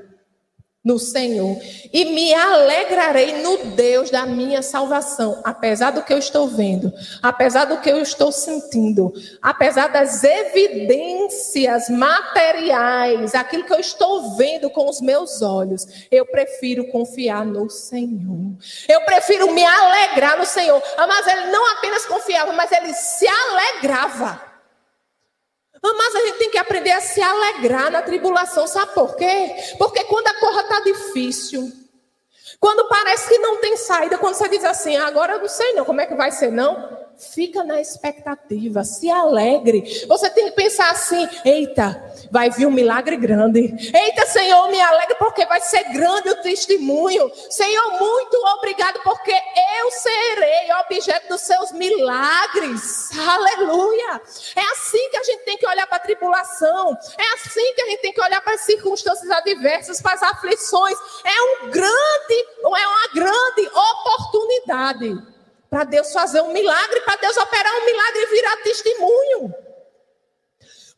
no 0.88 0.98
Senhor 0.98 1.60
e 1.92 2.06
me 2.06 2.32
alegrarei 2.32 3.42
no 3.42 3.58
Deus 3.74 4.08
da 4.08 4.24
minha 4.24 4.62
salvação, 4.62 5.38
apesar 5.44 5.90
do 5.90 6.02
que 6.02 6.14
eu 6.14 6.16
estou 6.16 6.48
vendo, 6.48 6.90
apesar 7.22 7.66
do 7.66 7.78
que 7.78 7.90
eu 7.90 8.00
estou 8.00 8.32
sentindo, 8.32 9.12
apesar 9.42 9.88
das 9.88 10.24
evidências 10.24 11.90
materiais, 11.90 13.34
aquilo 13.34 13.64
que 13.64 13.72
eu 13.74 13.80
estou 13.80 14.34
vendo 14.36 14.70
com 14.70 14.88
os 14.88 15.02
meus 15.02 15.42
olhos, 15.42 15.86
eu 16.10 16.24
prefiro 16.24 16.88
confiar 16.88 17.44
no 17.44 17.68
Senhor. 17.68 18.56
Eu 18.88 19.02
prefiro 19.02 19.52
me 19.52 19.64
alegrar 19.64 20.38
no 20.38 20.46
Senhor. 20.46 20.82
Mas 20.96 21.26
ele 21.26 21.50
não 21.50 21.72
apenas 21.72 22.06
confiava, 22.06 22.52
mas 22.52 22.72
ele 22.72 22.94
se 22.94 23.26
alegrava. 23.28 24.47
Mas 25.82 26.14
a 26.14 26.20
gente 26.20 26.38
tem 26.38 26.50
que 26.50 26.58
aprender 26.58 26.90
a 26.90 27.00
se 27.00 27.20
alegrar 27.20 27.90
na 27.90 28.02
tribulação, 28.02 28.66
sabe 28.66 28.94
por 28.94 29.16
quê? 29.16 29.54
Porque 29.78 30.04
quando 30.04 30.26
a 30.28 30.40
corra 30.40 30.62
está 30.62 30.80
difícil, 30.80 31.70
quando 32.60 32.88
parece 32.88 33.28
que 33.28 33.38
não 33.38 33.60
tem 33.60 33.76
saída, 33.76 34.18
quando 34.18 34.34
você 34.34 34.48
diz 34.48 34.64
assim, 34.64 34.96
ah, 34.96 35.06
agora 35.06 35.34
eu 35.34 35.40
não 35.40 35.48
sei 35.48 35.74
não 35.74 35.84
como 35.84 36.00
é 36.00 36.06
que 36.06 36.14
vai 36.14 36.32
ser 36.32 36.50
não, 36.50 37.07
Fica 37.18 37.64
na 37.64 37.80
expectativa, 37.80 38.84
se 38.84 39.10
alegre. 39.10 40.06
Você 40.06 40.30
tem 40.30 40.46
que 40.46 40.52
pensar 40.52 40.90
assim: 40.90 41.28
eita, 41.44 42.00
vai 42.30 42.48
vir 42.48 42.66
um 42.66 42.70
milagre 42.70 43.16
grande. 43.16 43.74
Eita, 43.92 44.24
Senhor, 44.26 44.70
me 44.70 44.80
alegre 44.80 45.16
porque 45.16 45.44
vai 45.46 45.60
ser 45.60 45.82
grande 45.92 46.28
o 46.30 46.42
testemunho. 46.42 47.28
Senhor, 47.50 47.98
muito 47.98 48.36
obrigado 48.56 49.00
porque 49.02 49.32
eu 49.32 49.90
serei 49.90 50.72
objeto 50.80 51.28
dos 51.28 51.40
seus 51.40 51.72
milagres. 51.72 53.10
Aleluia. 53.18 54.20
É 54.54 54.72
assim 54.72 55.10
que 55.10 55.16
a 55.16 55.24
gente 55.24 55.44
tem 55.44 55.58
que 55.58 55.66
olhar 55.66 55.88
para 55.88 55.96
a 55.96 56.00
tribulação. 56.00 56.96
É 57.18 57.34
assim 57.34 57.74
que 57.74 57.82
a 57.82 57.86
gente 57.86 58.00
tem 58.00 58.12
que 58.12 58.20
olhar 58.20 58.40
para 58.42 58.54
as 58.54 58.60
circunstâncias 58.60 59.28
adversas, 59.28 60.00
para 60.00 60.14
as 60.14 60.22
aflições. 60.22 60.96
É 61.24 61.42
um 61.42 61.70
grande, 61.70 62.46
é 62.62 62.86
uma 62.86 63.08
grande 63.12 63.68
oportunidade 63.68 65.37
para 65.70 65.84
Deus 65.84 66.12
fazer 66.12 66.40
um 66.40 66.52
milagre, 66.52 67.00
para 67.02 67.16
Deus 67.16 67.36
operar 67.36 67.72
um 67.74 67.84
milagre 67.84 68.22
e 68.22 68.26
virar 68.26 68.56
testemunho. 68.62 69.54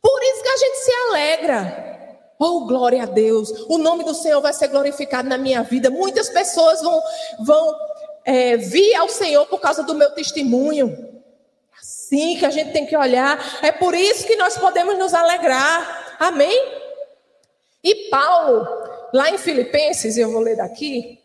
Por 0.01 0.23
isso 0.23 0.43
que 0.43 0.49
a 0.49 0.57
gente 0.57 0.77
se 0.79 0.93
alegra. 0.93 1.91
Oh, 2.39 2.67
glória 2.67 3.03
a 3.03 3.07
Deus. 3.07 3.51
O 3.69 3.77
nome 3.77 4.03
do 4.03 4.15
Senhor 4.15 4.41
vai 4.41 4.53
ser 4.53 4.69
glorificado 4.69 5.29
na 5.29 5.37
minha 5.37 5.63
vida. 5.63 5.91
Muitas 5.91 6.31
pessoas 6.31 6.81
vão, 6.81 7.03
vão 7.41 7.77
é, 8.25 8.57
vir 8.57 8.95
ao 8.95 9.09
Senhor 9.09 9.45
por 9.47 9.61
causa 9.61 9.83
do 9.83 9.95
meu 9.95 10.11
testemunho. 10.13 11.21
Assim 11.79 12.39
que 12.39 12.47
a 12.47 12.51
gente 12.51 12.73
tem 12.73 12.87
que 12.87 12.97
olhar. 12.97 13.59
É 13.63 13.71
por 13.71 13.95
isso 13.95 14.27
que 14.27 14.37
nós 14.37 14.57
podemos 14.57 14.97
nos 14.97 15.13
alegrar. 15.13 16.17
Amém? 16.19 16.81
E 17.85 18.09
Paulo, 18.09 18.67
lá 19.13 19.31
em 19.31 19.39
Filipenses, 19.39 20.17
eu 20.17 20.31
vou 20.33 20.41
ler 20.41 20.57
daqui. 20.57 21.21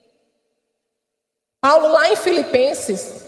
Paulo, 1.61 1.87
lá 1.87 2.11
em 2.11 2.15
Filipenses, 2.15 3.24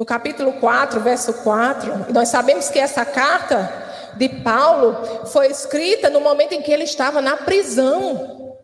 no 0.00 0.06
capítulo 0.06 0.54
4, 0.54 0.98
verso 1.00 1.34
4, 1.42 2.10
nós 2.10 2.30
sabemos 2.30 2.70
que 2.70 2.78
essa 2.78 3.04
carta 3.04 3.70
de 4.16 4.30
Paulo 4.30 5.26
foi 5.26 5.48
escrita 5.48 6.08
no 6.08 6.22
momento 6.22 6.52
em 6.52 6.62
que 6.62 6.72
ele 6.72 6.84
estava 6.84 7.20
na 7.20 7.36
prisão. 7.36 8.58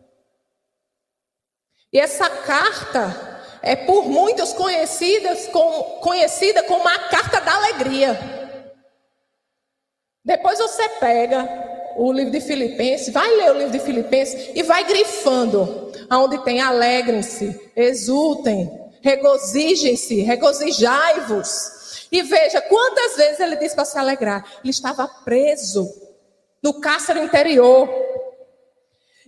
E 1.93 1.99
essa 1.99 2.27
carta 2.27 3.39
é 3.61 3.75
por 3.75 4.07
muitos 4.07 4.51
conhecidas 4.53 5.47
com, 5.49 5.99
conhecida 6.01 6.63
como 6.63 6.87
a 6.87 6.99
carta 7.07 7.39
da 7.39 7.53
alegria. 7.53 8.19
Depois 10.25 10.57
você 10.57 10.89
pega 10.89 11.47
o 11.97 12.11
livro 12.11 12.31
de 12.31 12.41
Filipenses, 12.41 13.13
vai 13.13 13.29
ler 13.35 13.51
o 13.51 13.57
livro 13.59 13.73
de 13.73 13.79
Filipenses 13.79 14.55
e 14.55 14.63
vai 14.63 14.83
grifando 14.85 15.91
aonde 16.09 16.43
tem 16.43 16.61
alegrem-se, 16.61 17.71
exultem, 17.75 18.86
regozijem-se, 19.01 20.21
regozijai-vos. 20.21 22.07
E 22.11 22.21
veja 22.21 22.61
quantas 22.61 23.17
vezes 23.17 23.39
ele 23.39 23.57
disse 23.57 23.75
para 23.75 23.85
se 23.85 23.97
alegrar. 23.97 24.45
Ele 24.63 24.71
estava 24.71 25.07
preso 25.07 25.89
no 26.61 26.79
cárcere 26.79 27.19
interior. 27.19 27.89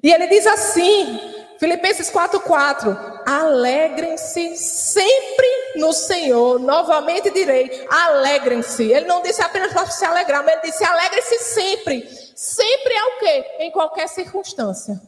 E 0.02 0.12
ele 0.12 0.28
diz 0.28 0.48
assim, 0.48 1.20
Filipenses 1.60 2.10
4:4, 2.10 3.22
alegrem-se 3.26 4.56
sempre 4.56 5.48
no 5.76 5.92
Senhor. 5.92 6.58
Novamente 6.58 7.30
direi, 7.30 7.86
alegrem-se. 7.90 8.90
Ele 8.92 9.06
não 9.06 9.22
disse 9.22 9.42
apenas 9.42 9.74
para 9.74 9.86
se 9.88 10.06
alegrar, 10.06 10.44
mas 10.44 10.54
ele 10.54 10.72
disse 10.72 10.84
alegrem-se 10.86 11.38
sempre. 11.40 12.10
Sempre 12.34 12.94
é 12.94 13.04
o 13.04 13.20
quê? 13.20 13.46
Em 13.60 13.72
qualquer 13.72 14.08
circunstância. 14.08 15.00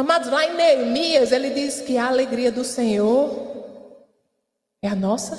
Amados, 0.00 0.30
lá 0.30 0.46
em 0.46 0.56
Neemias, 0.56 1.30
ele 1.30 1.50
diz 1.50 1.82
que 1.82 1.98
a 1.98 2.06
alegria 2.06 2.50
do 2.50 2.64
Senhor 2.64 4.06
é 4.80 4.88
a 4.88 4.94
nossa 4.94 5.36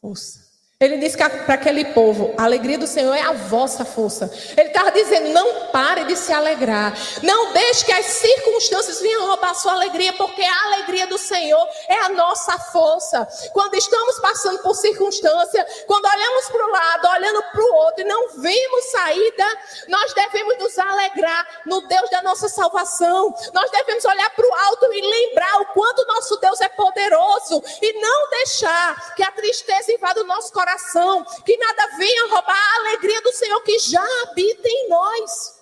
força. 0.00 0.41
Ele 0.82 0.98
disse 0.98 1.16
para 1.16 1.54
aquele 1.54 1.84
povo: 1.86 2.34
a 2.36 2.42
alegria 2.42 2.76
do 2.76 2.88
Senhor 2.88 3.14
é 3.14 3.20
a 3.20 3.32
vossa 3.32 3.84
força. 3.84 4.28
Ele 4.56 4.68
estava 4.68 4.90
dizendo: 4.90 5.28
não 5.28 5.66
pare 5.68 6.04
de 6.04 6.16
se 6.16 6.32
alegrar. 6.32 6.92
Não 7.22 7.52
deixe 7.52 7.84
que 7.84 7.92
as 7.92 8.06
circunstâncias 8.06 9.00
venham 9.00 9.26
roubar 9.26 9.50
a 9.50 9.54
sua 9.54 9.72
alegria, 9.74 10.12
porque 10.14 10.42
a 10.42 10.64
alegria 10.66 11.06
do 11.06 11.16
Senhor 11.16 11.64
é 11.88 11.98
a 12.00 12.08
nossa 12.08 12.58
força. 12.58 13.26
Quando 13.52 13.76
estamos 13.76 14.18
passando 14.18 14.58
por 14.58 14.74
circunstância, 14.74 15.64
quando 15.86 16.04
olhamos 16.04 16.48
para 16.48 16.66
o 16.66 16.70
lado, 16.70 17.08
olhando 17.08 17.42
para 17.52 17.62
o 17.62 17.74
outro 17.74 18.00
e 18.02 18.04
não 18.04 18.28
vemos 18.30 18.84
saída, 18.90 19.46
nós 19.86 20.12
devemos 20.14 20.58
nos 20.58 20.78
alegrar 20.78 21.46
no 21.64 21.80
Deus 21.86 22.10
da 22.10 22.22
nossa 22.22 22.48
salvação. 22.48 23.32
Nós 23.54 23.70
devemos 23.70 24.04
olhar 24.04 24.30
para 24.30 24.46
o 24.46 24.54
alto 24.54 24.92
e 24.92 25.00
lembrar 25.00 25.60
o 25.60 25.66
quanto 25.66 26.06
nosso 26.08 26.36
Deus 26.38 26.60
é 26.60 26.68
poderoso 26.68 27.62
e 27.80 28.00
não 28.00 28.30
deixar 28.30 29.14
que 29.14 29.22
a 29.22 29.30
tristeza 29.30 29.92
invada 29.92 30.22
o 30.22 30.26
nosso 30.26 30.52
coração 30.52 30.71
coração, 30.72 31.24
que 31.44 31.56
nada 31.56 31.96
venha 31.96 32.28
roubar 32.28 32.56
a 32.56 32.80
alegria 32.80 33.20
do 33.22 33.32
Senhor 33.32 33.60
que 33.62 33.78
já 33.78 34.04
habita 34.22 34.68
em 34.68 34.88
nós, 34.88 35.60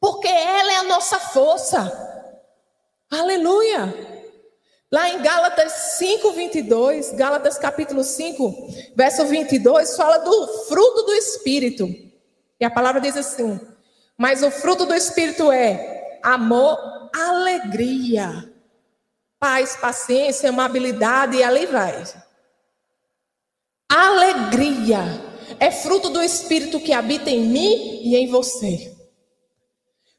porque 0.00 0.28
ela 0.28 0.72
é 0.72 0.76
a 0.76 0.82
nossa 0.84 1.18
força. 1.18 2.08
Aleluia. 3.10 4.08
Lá 4.92 5.08
em 5.08 5.22
Gálatas 5.22 5.72
5, 5.98 6.32
22, 6.32 7.12
Gálatas 7.12 7.58
capítulo 7.58 8.02
5, 8.02 8.92
verso 8.96 9.24
22, 9.26 9.96
fala 9.96 10.18
do 10.18 10.48
fruto 10.64 11.02
do 11.02 11.12
Espírito. 11.12 11.88
E 12.58 12.64
a 12.64 12.70
palavra 12.70 13.00
diz 13.00 13.16
assim: 13.16 13.60
Mas 14.18 14.42
o 14.42 14.50
fruto 14.50 14.84
do 14.86 14.94
Espírito 14.94 15.52
é 15.52 16.18
amor, 16.22 16.76
alegria, 17.14 18.52
paz, 19.38 19.76
paciência, 19.76 20.48
amabilidade 20.48 21.36
e 21.36 21.42
ali 21.42 21.66
vai. 21.66 22.02
É 25.58 25.70
fruto 25.70 26.10
do 26.10 26.22
Espírito 26.22 26.80
que 26.80 26.92
habita 26.92 27.30
em 27.30 27.40
mim 27.40 28.00
e 28.02 28.16
em 28.16 28.28
você. 28.28 28.96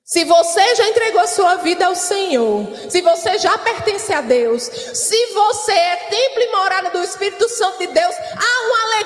Se 0.03 0.25
você 0.25 0.75
já 0.75 0.89
entregou 0.89 1.21
a 1.21 1.27
sua 1.27 1.55
vida 1.55 1.85
ao 1.85 1.95
Senhor, 1.95 2.67
se 2.89 3.01
você 3.01 3.39
já 3.39 3.57
pertence 3.57 4.11
a 4.11 4.19
Deus, 4.19 4.63
se 4.63 5.25
você 5.27 5.71
é 5.71 5.95
templo 5.95 6.41
e 6.41 6.51
morada 6.51 6.89
do 6.89 7.01
Espírito 7.01 7.47
Santo 7.47 7.79
de 7.79 7.87
Deus, 7.87 8.15
há 8.15 8.67
uma 8.67 8.95
alegria, 8.95 9.01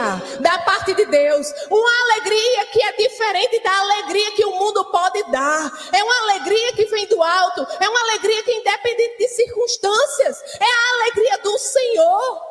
alegria 0.00 0.40
da 0.40 0.58
parte 0.60 0.94
de 0.94 1.06
Deus, 1.06 1.46
uma 1.70 1.90
alegria 2.04 2.66
que 2.66 2.82
é 2.82 2.92
diferente 2.92 3.62
da 3.62 3.78
alegria 3.80 4.30
que 4.32 4.44
o 4.44 4.58
mundo 4.58 4.84
pode 4.86 5.22
dar. 5.30 5.70
É 5.92 6.02
uma 6.02 6.18
alegria 6.22 6.72
que 6.74 6.84
vem 6.86 7.06
do 7.06 7.22
alto, 7.22 7.66
é 7.80 7.88
uma 7.88 8.00
alegria 8.00 8.42
que 8.42 8.52
independente 8.52 9.18
de 9.18 9.28
circunstâncias, 9.28 10.38
é 10.60 10.64
a 10.64 11.02
alegria 11.02 11.38
do 11.42 11.58
Senhor. 11.58 12.49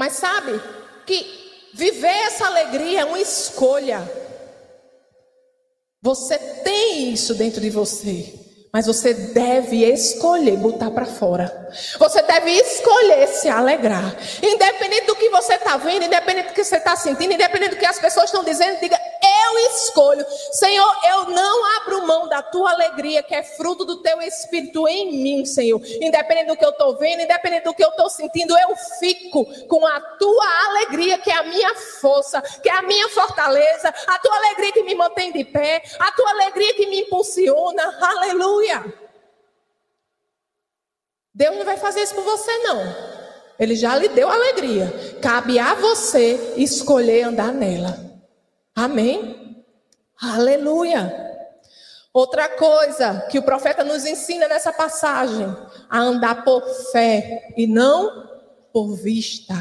Mas 0.00 0.14
sabe 0.14 0.58
que 1.04 1.70
viver 1.74 2.08
essa 2.08 2.46
alegria 2.46 3.00
é 3.00 3.04
uma 3.04 3.20
escolha. 3.20 4.00
Você 6.00 6.38
tem 6.38 7.12
isso 7.12 7.34
dentro 7.34 7.60
de 7.60 7.68
você. 7.68 8.32
Mas 8.72 8.86
você 8.86 9.12
deve 9.12 9.84
escolher 9.84 10.56
botar 10.56 10.90
para 10.90 11.04
fora. 11.04 11.68
Você 11.98 12.22
deve 12.22 12.50
escolher 12.50 13.28
se 13.28 13.50
alegrar. 13.50 14.16
Independente 14.42 15.04
do 15.04 15.16
que 15.16 15.28
você 15.28 15.56
está 15.56 15.76
vendo, 15.76 16.06
independente 16.06 16.48
do 16.48 16.54
que 16.54 16.64
você 16.64 16.78
está 16.78 16.96
sentindo, 16.96 17.34
independente 17.34 17.74
do 17.74 17.76
que 17.76 17.84
as 17.84 17.98
pessoas 17.98 18.26
estão 18.26 18.42
dizendo, 18.42 18.80
diga: 18.80 18.98
Eu 19.50 19.58
escolho. 19.70 20.24
Senhor, 20.52 20.96
eu 21.08 21.24
não 21.30 21.76
abro 21.76 22.06
mão 22.06 22.28
da 22.28 22.40
tua 22.40 22.70
alegria, 22.70 23.22
que 23.22 23.34
é 23.34 23.42
fruto 23.42 23.84
do 23.84 24.00
teu 24.00 24.20
espírito 24.22 24.86
em 24.86 25.12
mim, 25.22 25.44
Senhor. 25.44 25.80
Independente 26.00 26.46
do 26.46 26.56
que 26.56 26.64
eu 26.64 26.70
estou 26.70 26.96
vendo, 26.96 27.22
independente 27.22 27.64
do 27.64 27.74
que 27.74 27.84
eu 27.84 27.88
estou 27.88 28.08
sentindo, 28.08 28.56
eu 28.56 28.76
fico 28.98 29.44
com 29.66 29.84
a 29.84 30.00
tua 30.00 30.46
alegria, 30.68 31.18
que 31.18 31.30
é 31.30 31.36
a 31.36 31.42
minha 31.42 31.74
força, 32.00 32.40
que 32.40 32.68
é 32.68 32.76
a 32.76 32.82
minha 32.82 33.08
fortaleza, 33.08 33.92
a 34.06 34.18
tua 34.18 34.36
alegria 34.36 34.72
que 34.72 34.82
me 34.84 34.94
mantém 34.94 35.32
de 35.32 35.44
pé, 35.44 35.82
a 35.98 36.12
tua 36.12 36.30
alegria 36.30 36.74
que 36.74 36.86
me 36.86 37.00
impulsiona. 37.00 37.98
Aleluia. 38.00 38.84
Deus 41.34 41.56
não 41.56 41.64
vai 41.64 41.76
fazer 41.76 42.02
isso 42.02 42.14
por 42.14 42.24
você, 42.24 42.56
não. 42.58 43.20
Ele 43.58 43.74
já 43.74 43.96
lhe 43.96 44.08
deu 44.08 44.28
alegria. 44.30 44.92
Cabe 45.20 45.58
a 45.58 45.74
você 45.74 46.54
escolher 46.56 47.24
andar 47.24 47.52
nela. 47.52 48.09
Amém? 48.80 49.62
Aleluia. 50.18 51.14
Outra 52.14 52.48
coisa 52.48 53.26
que 53.30 53.38
o 53.38 53.42
profeta 53.42 53.84
nos 53.84 54.06
ensina 54.06 54.48
nessa 54.48 54.72
passagem: 54.72 55.54
a 55.90 55.98
andar 55.98 56.44
por 56.44 56.62
fé 56.90 57.52
e 57.58 57.66
não 57.66 58.26
por 58.72 58.96
vista. 58.96 59.54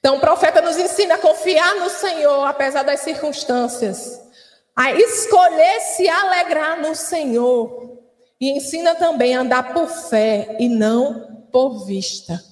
Então, 0.00 0.16
o 0.16 0.20
profeta 0.20 0.60
nos 0.60 0.76
ensina 0.76 1.14
a 1.14 1.18
confiar 1.18 1.76
no 1.76 1.88
Senhor, 1.88 2.44
apesar 2.44 2.82
das 2.82 3.00
circunstâncias 3.02 4.20
a 4.74 4.90
escolher 4.90 5.80
se 5.80 6.08
alegrar 6.08 6.80
no 6.80 6.96
Senhor. 6.96 8.00
E 8.40 8.50
ensina 8.50 8.96
também 8.96 9.36
a 9.36 9.42
andar 9.42 9.72
por 9.72 9.86
fé 9.86 10.56
e 10.58 10.68
não 10.68 11.46
por 11.52 11.86
vista. 11.86 12.42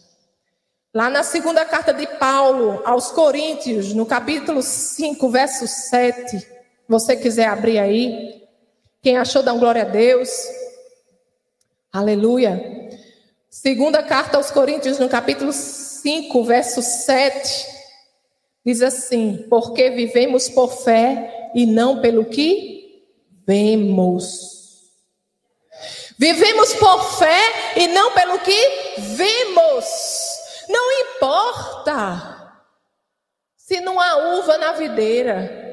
Lá 0.92 1.08
na 1.08 1.22
segunda 1.22 1.64
carta 1.64 1.94
de 1.94 2.04
Paulo 2.04 2.82
aos 2.84 3.12
Coríntios, 3.12 3.94
no 3.94 4.04
capítulo 4.04 4.60
5, 4.60 5.30
verso 5.30 5.68
7, 5.68 6.44
você 6.88 7.16
quiser 7.16 7.46
abrir 7.46 7.78
aí. 7.78 8.42
Quem 9.00 9.16
achou, 9.16 9.40
dá 9.40 9.52
um 9.52 9.60
glória 9.60 9.82
a 9.82 9.84
Deus. 9.84 10.28
Aleluia. 11.92 12.90
Segunda 13.48 14.02
carta 14.02 14.36
aos 14.36 14.50
Coríntios, 14.50 14.98
no 14.98 15.08
capítulo 15.08 15.52
5, 15.52 16.42
verso 16.42 16.82
7, 16.82 17.66
diz 18.66 18.82
assim: 18.82 19.46
Porque 19.48 19.90
vivemos 19.90 20.48
por 20.48 20.72
fé 20.72 21.50
e 21.54 21.66
não 21.66 22.00
pelo 22.00 22.24
que 22.24 23.04
vemos. 23.46 24.90
Vivemos 26.18 26.74
por 26.74 27.16
fé 27.16 27.74
e 27.76 27.86
não 27.86 28.12
pelo 28.12 28.40
que 28.40 28.68
vemos. 28.98 30.29
Não 30.70 30.92
importa 30.92 32.40
se 33.56 33.80
não 33.80 33.98
há 34.00 34.16
uva 34.36 34.56
na 34.56 34.72
videira. 34.72 35.68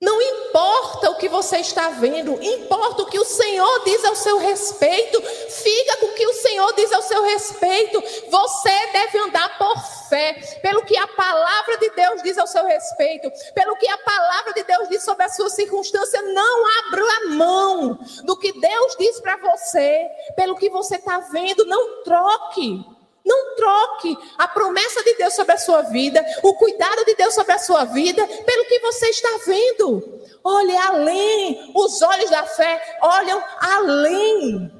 Não 0.00 0.20
importa 0.20 1.10
o 1.10 1.16
que 1.16 1.28
você 1.28 1.58
está 1.58 1.90
vendo, 1.90 2.32
importa 2.42 3.02
o 3.02 3.06
que 3.06 3.20
o 3.20 3.24
Senhor 3.24 3.84
diz 3.84 4.04
ao 4.04 4.16
seu 4.16 4.36
respeito. 4.38 5.22
Fica 5.22 5.96
com 5.98 6.06
o 6.06 6.14
que 6.14 6.26
o 6.26 6.32
Senhor 6.34 6.72
diz 6.74 6.92
ao 6.92 7.02
seu 7.02 7.22
respeito. 7.22 8.02
Você 8.28 8.86
deve 8.92 9.18
andar 9.20 9.56
por 9.58 9.78
fé, 10.08 10.34
pelo 10.60 10.84
que 10.84 10.96
a 10.96 11.06
palavra 11.06 11.78
de 11.78 11.88
Deus 11.90 12.22
diz 12.22 12.36
ao 12.36 12.48
seu 12.48 12.66
respeito, 12.66 13.30
pelo 13.54 13.76
que 13.76 13.88
a 13.88 13.98
palavra 13.98 14.52
de 14.52 14.64
Deus 14.64 14.88
diz 14.88 15.04
sobre 15.04 15.22
a 15.22 15.28
sua 15.28 15.48
circunstância. 15.50 16.20
Não 16.20 16.64
abra 16.80 17.02
a 17.02 17.28
mão 17.28 17.98
do 18.24 18.36
que 18.36 18.52
Deus 18.58 18.96
diz 18.98 19.20
para 19.20 19.36
você, 19.36 20.10
pelo 20.34 20.56
que 20.56 20.68
você 20.68 20.96
está 20.96 21.20
vendo. 21.20 21.64
Não 21.64 22.02
troque. 22.02 23.01
Não 23.24 23.54
troque 23.54 24.18
a 24.36 24.48
promessa 24.48 25.02
de 25.04 25.14
Deus 25.14 25.34
sobre 25.34 25.52
a 25.52 25.58
sua 25.58 25.82
vida, 25.82 26.24
o 26.42 26.54
cuidado 26.54 27.04
de 27.04 27.14
Deus 27.14 27.34
sobre 27.34 27.52
a 27.52 27.58
sua 27.58 27.84
vida, 27.84 28.26
pelo 28.26 28.64
que 28.64 28.80
você 28.80 29.08
está 29.08 29.28
vendo. 29.46 30.20
Olhe 30.42 30.76
além, 30.76 31.72
os 31.74 32.02
olhos 32.02 32.30
da 32.30 32.44
fé 32.44 32.98
olham 33.00 33.42
além. 33.60 34.72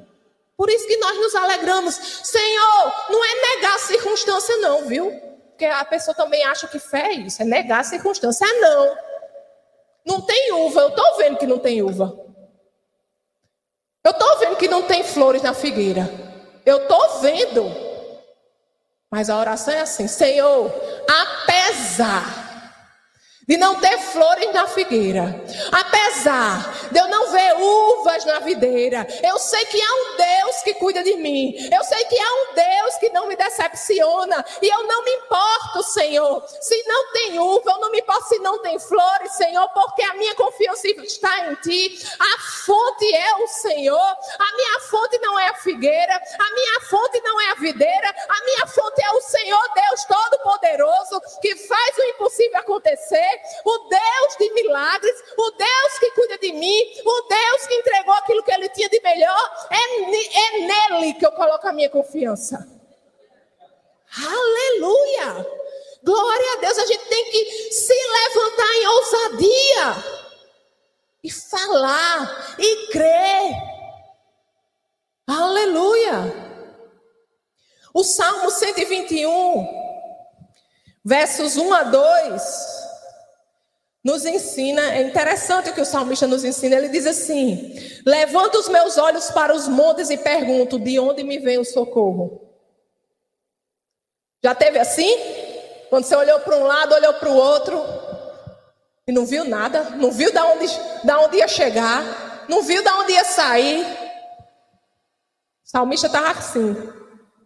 Por 0.57 0.68
isso 0.70 0.87
que 0.87 0.96
nós 0.96 1.16
nos 1.18 1.35
alegramos. 1.35 1.94
Senhor, 1.94 2.92
não 3.11 3.24
é 3.24 3.55
negar 3.55 3.74
a 3.76 3.78
circunstância, 3.78 4.57
não, 4.59 4.85
viu? 4.87 5.11
Porque 5.50 5.64
a 5.64 5.85
pessoa 5.85 6.14
também 6.14 6.42
acha 6.44 6.66
que 6.66 6.78
fé 6.78 7.09
é 7.09 7.14
isso, 7.14 7.42
é 7.42 7.44
negar 7.44 7.81
a 7.81 7.85
circunstância. 7.85 8.46
Ah, 8.46 8.55
não. 8.61 8.96
Não 10.05 10.20
tem 10.20 10.52
uva, 10.52 10.81
eu 10.81 10.88
estou 10.88 11.16
vendo 11.16 11.38
que 11.38 11.46
não 11.46 11.59
tem 11.59 11.83
uva. 11.83 12.18
Eu 14.05 14.11
estou 14.11 14.38
vendo 14.38 14.57
que 14.57 14.66
não 14.66 14.83
tem 14.83 15.05
flores 15.05 15.42
na 15.42 15.55
figueira. 15.55 16.11
Eu 16.66 16.78
estou 16.78 17.20
vendo. 17.20 17.91
Mas 19.12 19.29
a 19.29 19.38
oração 19.38 19.75
é 19.75 19.83
assim: 19.83 20.09
Senhor, 20.09 20.72
apesar 21.07 22.42
de 23.46 23.59
não 23.59 23.79
ter 23.79 23.98
flores 23.98 24.51
na 24.55 24.66
figueira, 24.66 25.38
apesar 25.70 26.82
de 26.92 26.98
eu 26.98 27.09
não 27.09 27.31
ver 27.31 27.57
uvas 27.57 28.24
na 28.24 28.38
videira, 28.40 29.07
eu 29.22 29.38
sei 29.38 29.64
que 29.64 29.81
há 29.81 29.94
um 29.94 30.16
Deus 30.16 30.62
que 30.62 30.74
cuida 30.74 31.02
de 31.02 31.16
mim, 31.16 31.55
eu 31.72 31.83
sei 31.85 32.05
que 32.05 32.18
há 32.18 32.33
um 32.35 32.55
Deus 32.55 32.94
que 32.96 33.09
não 33.11 33.26
me 33.26 33.37
decepciona, 33.37 34.44
e 34.61 34.68
eu 34.68 34.87
não 34.87 35.05
me 35.05 35.11
importo, 35.12 35.83
Senhor, 35.83 36.44
se 36.61 36.83
não 36.87 37.12
tem 37.12 37.38
uva, 37.38 37.70
eu 37.72 37.78
não 37.81 37.90
me 37.90 38.00
importo 38.00 38.28
se 38.28 38.38
não 38.38 38.61
tem 38.61 38.78
flores, 38.78 39.33
Senhor, 39.33 39.68
porque 39.68 40.02
a 40.02 40.14
minha 40.14 40.35
confiança 40.35 40.87
está 40.88 41.48
em 41.48 41.55
Ti, 41.57 41.98
a 42.18 42.40
fonte 42.64 43.14
é 43.14 43.35
o 43.37 43.48
Senhor, 43.48 44.16
a 44.38 44.57
minha 44.57 44.81
fonte 44.90 45.18
não 45.18 45.38
é 45.38 45.48
a 45.48 45.55
figueira, 45.55 46.14
a 46.14 46.55
minha 46.55 46.81
fonte 46.88 47.20
não 47.22 47.40
é 47.40 47.50
a 47.50 47.55
videira, 47.55 48.14
a 48.28 48.44
minha 48.44 48.66
fonte 48.66 49.02
é 49.02 49.11
o 49.12 49.20
Senhor 49.20 49.62
Deus 49.74 50.05
Todo-Poderoso, 50.05 51.20
que 51.40 51.57
faz 51.57 51.98
o 51.98 52.02
impossível 52.05 52.59
acontecer. 52.59 53.40
O 53.64 53.78
Deus 53.88 54.37
de 54.38 54.52
milagres, 54.55 55.22
o 55.37 55.50
Deus 55.52 55.98
que 55.98 56.11
cuida 56.12 56.38
de 56.38 56.52
mim, 56.52 56.82
o 57.05 57.23
Deus 57.29 57.66
que 57.66 57.75
entregou 57.75 58.14
aquilo 58.14 58.42
que 58.42 58.53
ele 58.53 58.68
tinha 58.71 58.88
de 58.88 59.01
melhor, 59.01 59.68
é, 59.71 59.77
é 59.77 60.59
nele 60.61 61.14
que 61.14 61.27
eu 61.27 61.33
coloco 61.33 61.66
a 61.66 61.73
minha 61.73 61.90
confiança. 61.90 62.68
Aleluia! 64.16 65.47
Glória 66.05 66.53
a 66.55 66.61
Deus, 66.61 66.79
a 66.79 66.87
gente 66.87 67.05
tem 67.09 67.31
que 67.31 67.73
se 67.73 67.95
levantar 67.95 68.75
em 68.75 68.87
ousadia 68.87 70.05
e 71.23 71.31
falar 71.31 72.57
e 72.59 72.87
crer. 72.88 73.53
Aleluia! 75.27 76.53
O 77.95 78.03
Salmo 78.03 78.51
121, 78.51 79.68
versos 81.05 81.57
1 81.57 81.75
a 81.75 81.83
2 81.85 82.82
nos 84.05 84.25
ensina, 84.25 84.95
é 84.95 85.03
interessante 85.03 85.71
o 85.71 85.73
que 85.73 85.81
o 85.81 85.87
salmista 85.87 86.27
nos 86.27 86.43
ensina, 86.43 86.77
ele 86.77 86.88
diz 86.88 87.07
assim: 87.07 87.75
Levanto 88.05 88.59
os 88.59 88.69
meus 88.69 88.99
olhos 88.99 89.31
para 89.31 89.55
os 89.55 89.69
montes 89.69 90.11
e 90.11 90.19
pergunto: 90.19 90.79
de 90.79 90.99
onde 90.99 91.23
me 91.23 91.38
vem 91.38 91.59
o 91.59 91.65
socorro? 91.65 92.41
Já 94.43 94.55
teve 94.55 94.79
assim? 94.79 95.17
Quando 95.88 96.05
você 96.05 96.17
olhou 96.17 96.41
para 96.41 96.57
um 96.57 96.65
lado, 96.65 96.95
olhou 96.95 97.15
para 97.15 97.29
o 97.29 97.37
outro 97.37 97.81
e 99.07 99.12
não 99.12 99.25
viu 99.25 99.45
nada, 99.45 99.83
não 99.91 100.11
viu 100.11 100.33
da 100.33 100.47
onde, 100.47 100.67
da 101.05 101.21
onde 101.21 101.37
ia 101.37 101.47
chegar, 101.47 102.45
não 102.49 102.62
viu 102.62 102.83
da 102.83 102.99
onde 102.99 103.12
ia 103.12 103.25
sair. 103.25 103.85
O 105.65 105.71
salmista 105.73 106.09
estava 106.09 106.31
assim. 106.31 106.75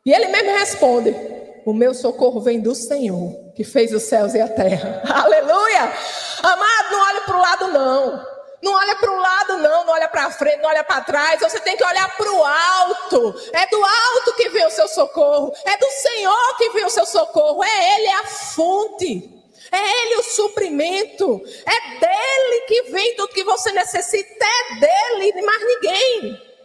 E 0.07 0.13
ele 0.13 0.29
mesmo 0.29 0.57
responde: 0.59 1.36
O 1.67 1.75
meu 1.75 1.93
socorro 1.93 2.41
vem 2.41 2.61
do 2.61 2.77
Senhor, 2.77 3.53
que 3.53 3.65
fez 3.65 3.93
os 3.93 4.05
céus 4.05 4.35
e 4.35 4.41
a 4.41 4.47
terra. 4.47 5.03
Aleluia! 5.13 5.93
Amado, 6.41 6.93
não 6.93 7.01
olha 7.01 7.21
para 7.23 7.37
o 7.37 7.41
lado, 7.41 7.69
não. 7.73 8.27
Não 8.63 8.73
olha 8.73 8.95
para 8.95 9.11
o 9.11 9.17
lado, 9.17 9.59
não, 9.59 9.85
não 9.85 9.93
olha 9.93 10.09
para 10.09 10.31
frente, 10.31 10.63
não 10.63 10.69
olha 10.69 10.85
para 10.85 11.01
trás. 11.01 11.41
Você 11.41 11.59
tem 11.59 11.77
que 11.77 11.85
olhar 11.85 12.17
para 12.17 12.33
o 12.33 12.45
alto. 12.45 13.35
É 13.53 13.67
do 13.67 13.85
alto 13.85 14.37
que 14.37 14.49
vem 14.49 14.65
o 14.65 14.71
seu 14.71 14.87
socorro. 14.87 15.53
É 15.65 15.77
do 15.77 15.91
Senhor 15.91 16.57
que 16.57 16.71
vem 16.71 16.85
o 16.85 16.91
seu 16.91 17.05
socorro. 17.05 17.65
É 17.65 17.97
Ele, 17.97 18.09
a 18.13 18.25
fonte. 18.27 19.29
É 19.73 20.03
Ele 20.03 20.17
o 20.19 20.23
suprimento. 20.23 21.43
É 21.67 21.99
dele 21.99 22.61
que 22.69 22.83
vem 22.93 23.17
tudo 23.17 23.35
que 23.35 23.43
você 23.43 23.73
necessita. 23.73 24.45
É 24.45 24.75
dele, 24.79 25.33
de 25.33 25.43
mais 25.43 25.67
ninguém. 25.67 26.56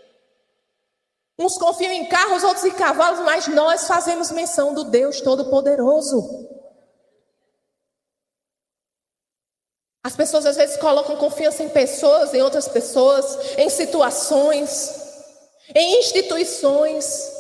Uns 1.42 1.58
confiam 1.58 1.92
em 1.92 2.06
carros, 2.06 2.44
outros 2.44 2.66
em 2.66 2.72
cavalos, 2.72 3.20
mas 3.22 3.48
nós 3.48 3.88
fazemos 3.88 4.30
menção 4.30 4.76
do 4.76 4.84
Deus 4.84 5.22
Todo-Poderoso. 5.22 6.48
As 10.04 10.16
pessoas 10.16 10.46
às 10.46 10.56
vezes 10.56 10.78
colocam 10.78 11.16
confiança 11.16 11.64
em 11.64 11.70
pessoas, 11.70 12.34
em 12.36 12.44
outras 12.44 12.68
pessoas, 12.68 13.58
em 13.58 13.70
situações, 13.70 15.02
em 15.74 16.00
instituições, 16.00 17.32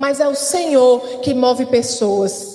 mas 0.00 0.18
é 0.18 0.26
o 0.26 0.34
Senhor 0.34 1.20
que 1.20 1.32
move 1.32 1.66
pessoas, 1.66 2.53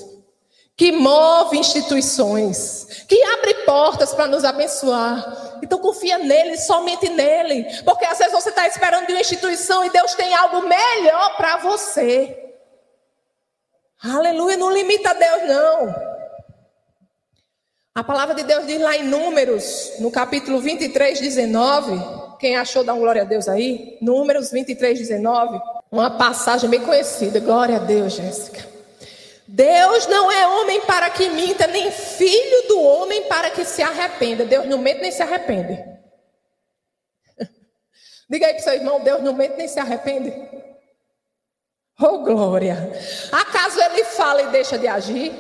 que 0.80 0.94
move 0.94 1.58
instituições, 1.58 3.04
que 3.06 3.22
abre 3.34 3.54
portas 3.66 4.14
para 4.14 4.28
nos 4.28 4.46
abençoar. 4.46 5.60
Então 5.62 5.78
confia 5.78 6.18
nele, 6.18 6.56
somente 6.56 7.10
nele, 7.10 7.66
porque 7.84 8.06
às 8.06 8.18
vezes 8.18 8.32
você 8.32 8.48
está 8.48 8.66
esperando 8.66 9.06
de 9.06 9.12
uma 9.12 9.20
instituição 9.20 9.84
e 9.84 9.90
Deus 9.90 10.14
tem 10.14 10.34
algo 10.34 10.62
melhor 10.62 11.36
para 11.36 11.58
você. 11.58 12.56
Aleluia, 14.02 14.56
não 14.56 14.72
limita 14.72 15.10
a 15.10 15.14
Deus 15.16 15.50
não. 15.50 15.96
A 17.94 18.02
palavra 18.02 18.34
de 18.34 18.44
Deus 18.44 18.66
diz 18.66 18.80
lá 18.80 18.96
em 18.96 19.04
Números, 19.04 19.96
no 20.00 20.10
capítulo 20.10 20.62
23, 20.62 21.20
19. 21.20 22.38
Quem 22.40 22.56
achou, 22.56 22.86
dá 22.86 22.94
um 22.94 23.00
glória 23.00 23.24
a 23.24 23.26
Deus 23.26 23.50
aí. 23.50 23.98
Números 24.02 24.50
23, 24.50 24.98
19. 24.98 25.60
Uma 25.92 26.12
passagem 26.12 26.70
bem 26.70 26.80
conhecida. 26.80 27.42
Glória 27.42 27.76
a 27.76 27.80
Deus, 27.80 28.14
Jéssica. 28.14 28.79
Deus 29.52 30.06
não 30.06 30.32
é 30.32 30.46
homem 30.46 30.82
para 30.82 31.10
que 31.10 31.28
minta, 31.28 31.66
nem 31.66 31.92
filho 31.92 32.68
do 32.68 32.82
homem 32.82 33.28
para 33.28 33.50
que 33.50 33.66
se 33.66 33.82
arrependa. 33.82 34.46
Deus 34.46 34.68
não 34.68 34.78
mente 34.78 35.02
nem 35.02 35.12
se 35.12 35.24
arrepende. 35.24 35.84
Diga 38.30 38.46
aí 38.46 38.54
para 38.54 38.62
seu 38.62 38.74
irmão: 38.74 39.00
Deus 39.00 39.24
não 39.24 39.34
mente 39.34 39.58
nem 39.58 39.68
se 39.68 39.80
arrepende. 39.80 40.32
Oh, 42.00 42.20
glória. 42.20 42.92
Acaso 43.32 43.82
ele 43.82 44.04
fala 44.06 44.44
e 44.44 44.48
deixa 44.52 44.78
de 44.78 44.88
agir? 44.88 45.34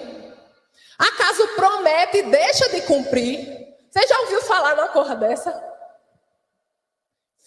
Acaso 0.98 1.48
promete 1.50 2.17
e 2.17 2.24
deixa 2.24 2.67
de 2.69 2.82
cumprir? 2.82 3.48
Você 3.91 4.08
já 4.08 4.19
ouviu 4.22 4.41
falar 4.41 4.76
numa 4.76 4.88
coisa 4.88 5.15
dessa? 5.15 5.68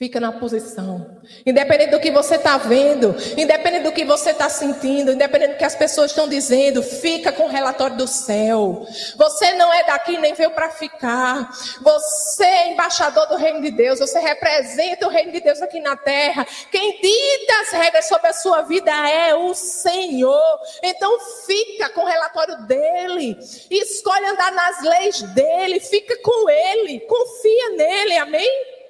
Fica 0.03 0.19
na 0.19 0.33
posição. 0.33 1.21
Independente 1.47 1.93
do 1.93 2.01
que 2.01 2.11
você 2.11 2.35
está 2.35 2.59
vendo, 2.59 3.15
independente 3.37 3.85
do 3.85 3.93
que 3.93 4.05
você 4.05 4.31
está 4.31 4.49
sentindo, 4.49 5.13
independente 5.13 5.53
do 5.53 5.59
que 5.59 5.65
as 5.65 5.77
pessoas 5.77 6.11
estão 6.11 6.29
dizendo, 6.29 6.83
fica 6.83 7.31
com 7.31 7.45
o 7.45 7.49
relatório 7.49 7.97
do 7.97 8.09
céu. 8.09 8.85
Você 9.17 9.53
não 9.53 9.73
é 9.73 9.85
daqui 9.85 10.19
nem 10.19 10.35
veio 10.35 10.51
para 10.51 10.71
ficar. 10.71 11.49
Você 11.81 12.43
é 12.43 12.73
embaixador 12.73 13.29
do 13.29 13.37
reino 13.37 13.63
de 13.63 13.71
Deus. 13.71 14.01
Você 14.01 14.19
representa 14.19 15.07
o 15.07 15.09
reino 15.09 15.31
de 15.31 15.41
Deus 15.41 15.63
aqui 15.63 15.79
na 15.79 15.97
terra. 15.97 16.45
Quem 16.73 17.01
dita 17.01 17.61
as 17.61 17.71
regras 17.71 18.09
sobre 18.09 18.27
a 18.27 18.33
sua 18.33 18.63
vida 18.63 18.91
é 19.09 19.37
o 19.37 19.55
Senhor. 19.55 20.59
Então 20.83 21.17
fica 21.47 21.91
com 21.91 22.01
o 22.01 22.09
relatório 22.09 22.67
dele. 22.67 23.39
Escolhe 23.71 24.27
andar 24.27 24.51
nas 24.51 24.83
leis 24.83 25.23
dele. 25.33 25.79
Fica 25.79 26.21
com 26.25 26.51
ele. 26.51 26.99
Confia 27.07 27.71
nele. 27.77 28.19
Amém? 28.19 28.82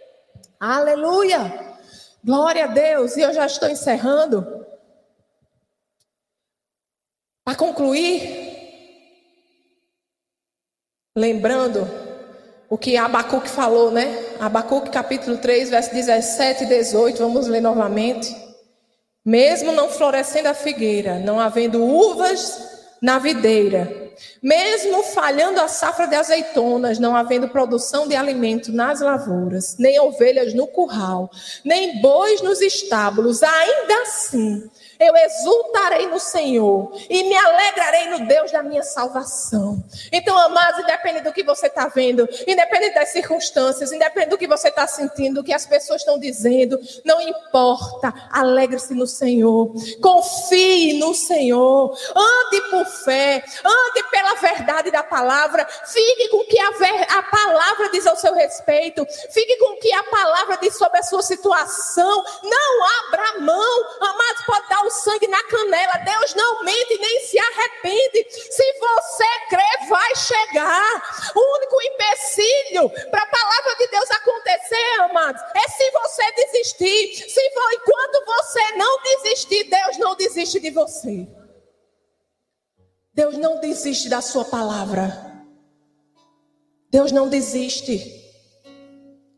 Aleluia! 0.65 1.75
Glória 2.25 2.67
a 2.67 2.69
Deus! 2.69 3.17
E 3.17 3.21
eu 3.21 3.35
já 3.35 3.47
estou 3.47 3.69
encerrando. 3.69 4.65
Para 7.45 7.57
concluir, 7.57 9.03
lembrando 11.19 11.81
o 12.71 12.79
que 12.79 12.97
Abacuque 12.97 13.49
falou, 13.49 13.91
né? 13.91 14.07
Abacuque 14.39 14.89
capítulo 14.89 15.37
3, 15.37 15.69
verso 15.69 15.93
17 15.93 16.63
e 16.63 16.67
18, 16.69 17.19
vamos 17.19 17.49
ler 17.49 17.61
novamente. 17.61 18.33
Mesmo 19.25 19.73
não 19.73 19.89
florescendo 19.89 20.47
a 20.47 20.55
figueira, 20.55 21.19
não 21.19 21.41
havendo 21.41 21.83
uvas 21.85 22.95
na 23.03 23.19
videira, 23.19 24.12
mesmo 24.43 25.03
falhando 25.05 25.61
a 25.61 25.69
safra 25.69 26.07
de 26.07 26.17
azeitonas, 26.17 26.99
não 26.99 27.17
havendo 27.17 27.49
produção 27.49 28.09
de 28.09 28.17
alimento 28.17 28.73
nas 28.73 29.01
lavouras, 29.01 29.77
nem 29.79 30.01
ovelhas 30.01 30.55
no 30.55 30.67
curral, 30.67 31.31
nem 31.65 32.01
bois 32.01 32.43
nos 32.43 32.61
estábulos, 32.61 33.43
ainda 33.43 34.03
assim 34.03 34.71
eu 35.03 35.17
exultarei 35.17 36.07
no 36.07 36.21
Senhor 36.21 36.93
e 37.11 37.25
me 37.25 37.37
alegrarei 37.37 38.09
no 38.11 38.27
Deus 38.27 38.53
da 38.53 38.63
minha 38.63 38.83
salvação. 38.83 39.83
Então, 40.13 40.37
amados, 40.39 40.81
independente 40.81 41.25
do 41.25 41.33
que 41.33 41.43
você 41.43 41.67
está 41.67 41.89
vendo, 41.89 42.29
independente 42.47 42.95
das 42.95 43.09
circunstâncias, 43.11 43.93
independente 43.93 44.31
do 44.31 44.39
que 44.39 44.47
você 44.47 44.69
está 44.69 44.87
sentindo, 44.87 45.37
do 45.37 45.45
que 45.45 45.53
as 45.53 45.67
pessoas 45.67 46.03
estão 46.03 46.19
dizendo, 46.19 46.79
não 47.05 47.21
importa, 47.21 48.15
alegre-se 48.31 48.95
no 48.95 49.07
Senhor, 49.07 49.73
confie 50.01 50.99
no 50.99 51.15
Senhor, 51.15 51.97
ande 52.15 52.61
por 52.71 52.87
fé, 52.87 53.43
ande 53.65 54.03
pela 54.13 54.35
verdade 54.35 54.91
da 54.91 55.03
palavra, 55.03 55.67
fique 55.87 56.29
com 56.29 56.37
o 56.37 56.45
que 56.45 56.61
a, 56.61 56.71
ver, 56.73 57.07
a 57.11 57.23
palavra 57.23 57.89
diz 57.89 58.07
ao 58.07 58.15
seu 58.15 58.35
respeito, 58.35 59.07
fique 59.31 59.57
com 59.57 59.73
o 59.73 59.81
que 59.81 59.91
a 59.93 60.05
palavra 60.05 60.59
diz 60.59 60.77
sobre 60.77 60.99
a 60.99 61.03
sua 61.03 61.23
situação, 61.23 62.25
não 62.43 62.85
abra 63.07 63.41
mão, 63.41 63.85
amados, 64.03 64.43
pode 64.45 64.69
dar 64.69 64.85
o 64.85 64.91
sangue 64.91 65.27
na 65.29 65.43
canela. 65.45 65.95
Deus 66.05 66.35
não 66.35 66.63
mente 66.63 66.99
nem 66.99 67.21
se 67.21 67.39
arrepende. 67.39 68.27
Se 68.31 68.73
você 68.79 69.25
crer, 69.49 69.89
vai 69.89 70.15
chegar. 70.15 71.33
O 71.35 71.57
único 71.57 71.83
empecilho 71.83 72.91
para 73.11 73.23
a 73.23 73.27
palavra 73.27 73.77
de 73.79 73.87
Deus 73.89 74.11
acontecer, 74.11 75.01
amados, 75.01 75.43
é 75.55 75.69
se 75.69 75.91
você 75.91 76.33
desistir. 76.33 77.31
Se 77.31 77.41
enquanto 77.73 78.25
você 78.27 78.73
não 78.77 79.03
desistir, 79.03 79.65
Deus 79.65 79.97
não 79.97 80.15
desiste 80.15 80.61
de 80.61 80.71
você. 80.71 81.27
Deus 83.15 83.37
não 83.37 83.61
desiste 83.61 84.09
da 84.09 84.21
sua 84.21 84.45
palavra. 84.45 85.33
Deus 86.91 87.13
não 87.13 87.29
desiste. 87.29 88.21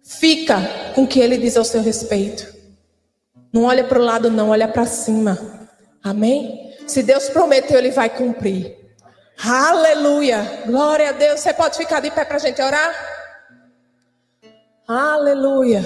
Fica 0.02 0.60
com 0.94 1.04
o 1.04 1.06
que 1.08 1.20
ele 1.20 1.38
diz 1.38 1.56
ao 1.56 1.64
seu 1.64 1.82
respeito. 1.82 2.54
Não 3.52 3.64
olha 3.64 3.84
para 3.84 3.98
o 3.98 4.02
lado, 4.02 4.30
não, 4.30 4.50
olha 4.50 4.66
para 4.66 4.84
cima. 4.84 5.68
Amém? 6.02 6.74
Se 6.86 7.02
Deus 7.02 7.28
prometeu, 7.28 7.78
Ele 7.78 7.90
vai 7.90 8.10
cumprir. 8.10 8.76
Aleluia. 9.42 10.62
Glória 10.66 11.10
a 11.10 11.12
Deus. 11.12 11.40
Você 11.40 11.52
pode 11.52 11.76
ficar 11.76 12.00
de 12.00 12.10
pé 12.10 12.24
para 12.24 12.36
a 12.36 12.40
gente 12.40 12.60
orar? 12.60 13.13
Aleluia. 14.86 15.82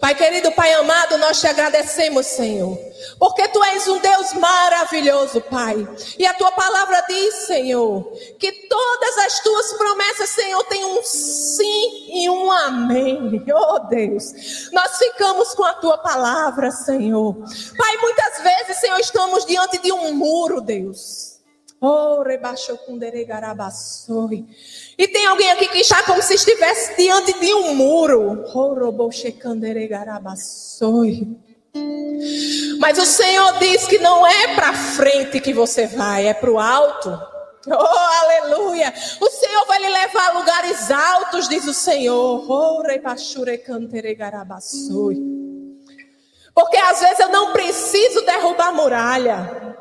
Pai 0.00 0.14
querido, 0.14 0.50
Pai 0.52 0.72
amado, 0.72 1.18
nós 1.18 1.38
te 1.38 1.46
agradecemos, 1.46 2.24
Senhor. 2.24 2.78
Porque 3.18 3.46
tu 3.48 3.62
és 3.62 3.86
um 3.86 3.98
Deus 3.98 4.32
maravilhoso, 4.32 5.42
Pai. 5.42 5.86
E 6.18 6.24
a 6.24 6.32
tua 6.32 6.50
palavra 6.52 7.04
diz, 7.06 7.34
Senhor, 7.46 8.10
que 8.38 8.50
todas 8.50 9.18
as 9.18 9.40
tuas 9.40 9.74
promessas, 9.74 10.30
Senhor, 10.30 10.64
têm 10.64 10.82
um 10.82 11.02
sim 11.02 12.22
e 12.22 12.30
um 12.30 12.50
amém. 12.50 13.44
Oh, 13.60 13.80
Deus. 13.80 14.70
Nós 14.72 14.96
ficamos 14.96 15.54
com 15.54 15.64
a 15.64 15.74
tua 15.74 15.98
palavra, 15.98 16.70
Senhor. 16.70 17.34
Pai, 17.76 17.96
muitas 17.98 18.42
vezes, 18.42 18.80
Senhor, 18.80 18.98
estamos 18.98 19.44
diante 19.44 19.78
de 19.78 19.92
um 19.92 20.14
muro, 20.14 20.60
Deus. 20.60 21.38
Oh, 21.80 22.22
rebaixou 22.22 22.78
com 22.78 22.98
deregarabassoi. 22.98 24.46
E 24.98 25.06
tem 25.06 25.26
alguém 25.26 25.48
aqui 25.52 25.68
que 25.68 25.78
está 25.78 26.02
como 26.02 26.20
se 26.20 26.34
estivesse 26.34 26.96
diante 26.96 27.38
de 27.38 27.54
um 27.54 27.72
muro. 27.72 28.42
Mas 32.80 32.98
o 32.98 33.06
Senhor 33.06 33.58
diz 33.60 33.86
que 33.86 33.98
não 33.98 34.26
é 34.26 34.56
para 34.56 34.72
frente 34.74 35.38
que 35.40 35.54
você 35.54 35.86
vai, 35.86 36.26
é 36.26 36.34
para 36.34 36.50
o 36.50 36.58
alto. 36.58 37.16
Oh, 37.66 38.24
aleluia! 38.24 38.92
O 39.20 39.30
Senhor 39.30 39.66
vai 39.66 39.78
lhe 39.78 39.88
levar 39.88 40.30
a 40.30 40.38
lugares 40.38 40.90
altos, 40.90 41.48
diz 41.48 41.66
o 41.66 41.74
Senhor. 41.74 42.44
Porque 46.54 46.76
às 46.76 46.98
vezes 46.98 47.20
eu 47.20 47.28
não 47.28 47.52
preciso 47.52 48.22
derrubar 48.22 48.68
a 48.68 48.72
muralha. 48.72 49.76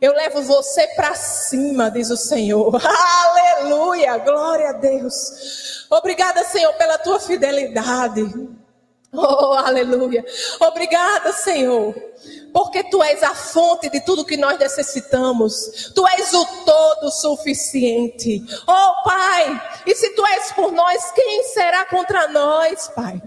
Eu 0.00 0.12
levo 0.14 0.42
você 0.42 0.86
para 0.88 1.14
cima, 1.14 1.90
diz 1.90 2.10
o 2.10 2.16
Senhor. 2.16 2.72
Aleluia, 2.84 4.16
glória 4.18 4.70
a 4.70 4.72
Deus. 4.72 5.86
Obrigada, 5.90 6.44
Senhor, 6.44 6.72
pela 6.74 6.98
tua 6.98 7.18
fidelidade. 7.18 8.22
Oh, 9.12 9.54
aleluia. 9.54 10.24
Obrigada, 10.60 11.32
Senhor, 11.32 11.94
porque 12.52 12.84
tu 12.84 13.02
és 13.02 13.22
a 13.22 13.34
fonte 13.34 13.88
de 13.88 14.02
tudo 14.02 14.24
que 14.24 14.36
nós 14.36 14.58
necessitamos. 14.58 15.92
Tu 15.94 16.06
és 16.08 16.32
o 16.34 16.44
todo 16.64 17.10
suficiente. 17.10 18.44
Oh, 18.66 19.02
Pai, 19.02 19.62
e 19.86 19.94
se 19.94 20.10
tu 20.10 20.24
és 20.26 20.52
por 20.52 20.70
nós, 20.72 21.10
quem 21.12 21.42
será 21.44 21.86
contra 21.86 22.28
nós, 22.28 22.88
Pai? 22.94 23.20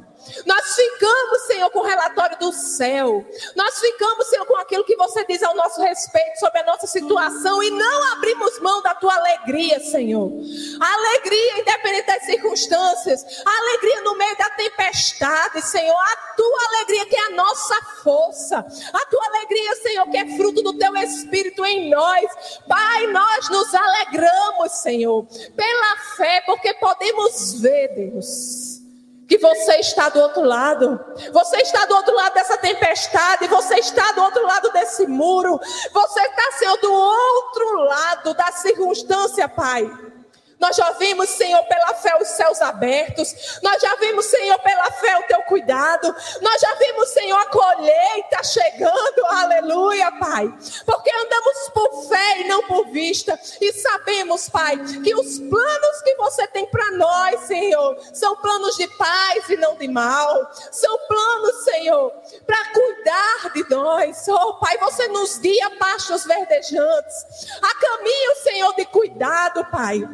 Nós 0.46 0.76
ficamos, 0.76 1.42
Senhor, 1.48 1.70
com 1.72 1.80
o 1.80 1.86
relatório 1.86 2.38
do 2.40 2.52
céu. 2.52 3.26
Nós 3.56 3.80
ficamos, 3.80 4.28
Senhor, 4.28 4.46
com 4.46 4.56
aquilo 4.58 4.84
que 4.84 4.96
você 4.96 5.26
diz 5.26 5.42
ao 5.44 5.56
nosso 5.56 5.82
respeito 5.82 6.40
sobre 6.40 6.60
a 6.60 6.66
nossa 6.66 6.88
situação 6.88 7.62
e 7.64 7.70
não 7.72 8.14
abrimos 8.14 8.60
mão 8.60 8.82
da 8.82 8.94
tua 8.96 9.16
alegria, 9.16 9.80
Senhor. 9.80 10.32
Alegria, 10.80 11.60
independente 11.60 12.08
das 12.08 12.26
circunstâncias, 12.26 13.26
alegria 13.46 14.02
no 14.02 14.18
meio 14.18 14.38
da 14.38 14.50
tempestade, 14.52 15.62
Senhor. 15.62 15.96
A 15.96 16.16
tua 16.36 16.60
alegria 16.70 17.06
que 17.06 17.16
é 17.16 17.26
a 17.26 17.30
nossa 17.32 17.76
força. 18.04 18.60
A 18.94 19.06
tua 19.06 19.26
alegria, 19.28 19.76
Senhor, 19.76 20.10
que 20.10 20.18
é 20.18 20.38
fruto 20.38 20.62
do 20.62 20.78
teu 20.78 20.96
espírito 20.98 21.66
em 21.66 21.90
nós. 21.90 22.60
Pai, 22.68 23.08
nós 23.08 23.50
nos 23.50 23.74
alegramos, 23.74 24.72
Senhor, 24.74 25.26
pela 25.56 25.98
fé, 26.16 26.42
porque 26.46 26.74
podemos 26.76 27.60
ver, 27.60 27.90
Deus 27.96 28.71
que 29.32 29.38
você 29.38 29.78
está 29.78 30.10
do 30.10 30.20
outro 30.20 30.42
lado. 30.42 31.00
Você 31.32 31.56
está 31.62 31.86
do 31.86 31.96
outro 31.96 32.14
lado 32.14 32.34
dessa 32.34 32.58
tempestade. 32.58 33.48
Você 33.48 33.76
está 33.76 34.12
do 34.12 34.22
outro 34.24 34.46
lado 34.46 34.70
desse 34.74 35.08
muro. 35.08 35.58
Você 35.94 36.20
está, 36.20 36.52
Senhor, 36.60 36.78
do 36.82 36.92
outro 36.92 37.76
lado 37.86 38.34
da 38.34 38.52
circunstância, 38.52 39.48
Pai. 39.48 39.90
Nós 40.62 40.76
já 40.76 40.92
vimos, 40.92 41.28
Senhor, 41.32 41.64
pela 41.64 41.96
fé 41.96 42.16
os 42.22 42.28
céus 42.28 42.62
abertos. 42.62 43.60
Nós 43.64 43.82
já 43.82 43.96
vimos, 43.96 44.28
Senhor, 44.28 44.60
pela 44.60 44.92
fé 44.92 45.18
o 45.18 45.24
teu 45.24 45.42
cuidado. 45.42 46.16
Nós 46.40 46.62
já 46.62 46.76
vimos, 46.76 47.10
Senhor, 47.10 47.36
a 47.36 47.46
colheita 47.48 48.44
chegando. 48.44 49.26
Aleluia, 49.28 50.12
Pai. 50.20 50.54
Porque 50.86 51.10
andamos 51.10 51.70
por 51.74 52.08
fé 52.08 52.42
e 52.42 52.48
não 52.48 52.62
por 52.68 52.88
vista. 52.90 53.40
E 53.60 53.74
sabemos, 53.74 54.50
Pai, 54.50 54.78
que 55.04 55.16
os 55.16 55.40
planos 55.40 56.02
que 56.04 56.16
você 56.16 56.46
tem 56.50 56.68
para 56.68 56.92
nós, 56.92 57.40
Senhor, 57.42 57.98
são 58.14 58.36
planos 58.36 58.76
de 58.76 58.88
paz 58.98 59.50
e 59.50 59.58
não 59.58 59.76
de 59.78 59.88
mal. 59.88 60.48
São 60.72 60.96
planos, 61.08 61.64
Senhor, 61.64 62.14
para 62.46 62.66
cuidar 62.72 63.52
de 63.56 63.68
nós. 63.68 64.28
Oh, 64.28 64.54
Pai, 64.60 64.78
você 64.78 65.08
nos 65.08 65.40
guia 65.40 65.72
pastos 65.72 66.24
verdejantes. 66.24 67.50
A 67.64 67.76
caminho, 67.80 68.36
Senhor, 68.44 68.76
de 68.76 68.86
cuidado, 68.86 69.66
Pai. 69.72 70.08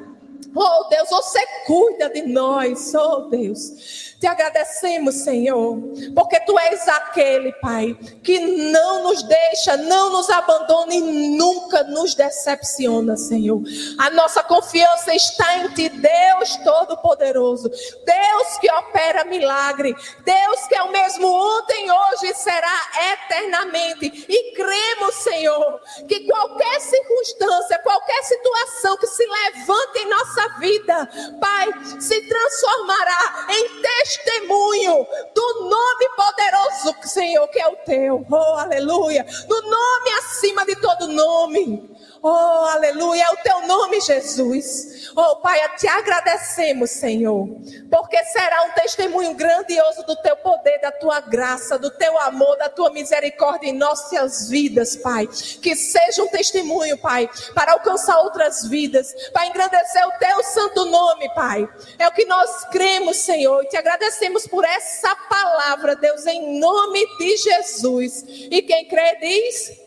Oh 0.60 0.88
Deus, 0.90 1.08
você 1.10 1.40
cuida 1.68 2.10
de 2.10 2.24
nós, 2.24 2.92
oh 2.96 3.28
Deus. 3.30 4.08
Te 4.20 4.26
agradecemos, 4.26 5.14
Senhor, 5.18 5.78
porque 6.16 6.40
tu 6.40 6.58
és 6.58 6.88
aquele, 6.88 7.52
Pai, 7.62 7.96
que 8.24 8.40
não 8.40 9.04
nos 9.04 9.22
deixa, 9.22 9.78
não 9.78 10.12
nos 10.12 10.28
abandona 10.32 10.96
e 10.96 11.02
nunca 11.38 11.84
nos 11.84 12.16
decepciona, 12.16 13.16
Senhor. 13.16 13.62
A 14.00 14.10
nossa 14.10 14.42
confiança 14.42 15.14
está 15.14 15.58
em 15.58 15.68
Ti, 15.76 15.90
Deus 15.90 16.56
Todo-Poderoso, 16.64 17.70
Deus 17.70 18.58
que 18.60 18.72
opera 18.72 19.24
milagre, 19.26 19.96
Deus 20.26 20.68
que 20.68 20.74
é 20.74 20.82
o 20.82 20.92
mesmo 20.92 21.28
ontem, 21.28 21.92
hoje 21.92 22.32
e 22.32 22.34
será 22.34 22.82
eternamente. 23.12 24.26
E 24.28 24.56
cremos, 24.56 25.14
Senhor, 25.14 25.80
que 26.08 26.22
qualquer 26.22 26.82
circunstância, 26.82 27.78
qualquer 27.84 28.24
situação 28.24 28.98
que 28.98 29.06
se 29.06 29.24
levante 29.24 30.00
em 30.00 30.10
nossa 30.10 30.47
vida, 30.60 31.10
Pai, 31.40 31.68
se 32.00 32.22
transformará 32.28 33.48
em 33.50 33.82
testemunho 33.82 35.08
do 35.34 35.70
nome 35.70 36.10
poderoso, 36.16 36.96
Senhor, 37.04 37.48
que 37.50 37.60
é 37.60 37.68
o 37.68 37.76
teu. 37.78 38.26
Oh, 38.30 38.58
aleluia. 38.58 39.26
Do 39.48 39.62
nome 39.62 40.10
acima 40.20 40.66
de 40.66 40.76
todo 40.76 41.08
nome. 41.08 41.90
Oh, 42.22 42.66
aleluia, 42.74 43.24
é 43.24 43.30
o 43.32 43.38
teu 43.38 43.68
nome, 43.68 44.02
Jesus. 44.02 45.12
Oh, 45.16 45.38
Pai, 45.38 45.60
te 45.78 45.88
agradecemos, 45.88 46.90
Senhor, 46.92 47.48
porque 47.92 48.24
será 48.26 48.64
um 48.64 48.72
testemunho 48.72 49.34
grandioso 49.34 50.04
do 50.06 50.16
teu 50.18 50.36
poder, 50.38 50.80
da 50.80 50.92
tua 50.92 51.20
graça, 51.20 51.78
do 51.78 51.92
teu 51.92 52.18
amor, 52.20 52.58
da 52.58 52.70
tua 52.70 52.92
misericórdia 52.92 53.70
em 53.70 53.74
nossas 53.74 54.50
vidas, 54.50 54.96
Pai. 54.96 55.28
Que 55.62 55.76
seja 55.76 56.24
um 56.24 56.28
testemunho, 56.28 56.98
Pai, 56.98 57.30
para 57.54 57.74
alcançar 57.74 58.18
outras 58.20 58.66
vidas, 58.68 59.14
para 59.32 59.48
engrandecer 59.48 60.06
o 60.08 60.18
teu 60.20 60.44
santo 60.44 60.86
nome, 60.86 61.30
Pai. 61.34 61.68
É 62.00 62.08
o 62.08 62.12
que 62.12 62.26
nós 62.26 62.66
cremos, 62.66 63.18
Senhor, 63.18 63.64
e 63.64 63.68
te 63.68 63.78
agradecemos 63.78 64.48
por 64.48 64.66
essa 64.66 65.16
palavra, 65.30 65.96
Deus, 65.96 66.26
em 66.26 66.60
nome 66.60 67.06
de 67.18 67.38
Jesus. 67.38 68.24
E 68.28 68.62
quem 68.62 68.88
crê 68.88 69.18
diz. 69.20 69.87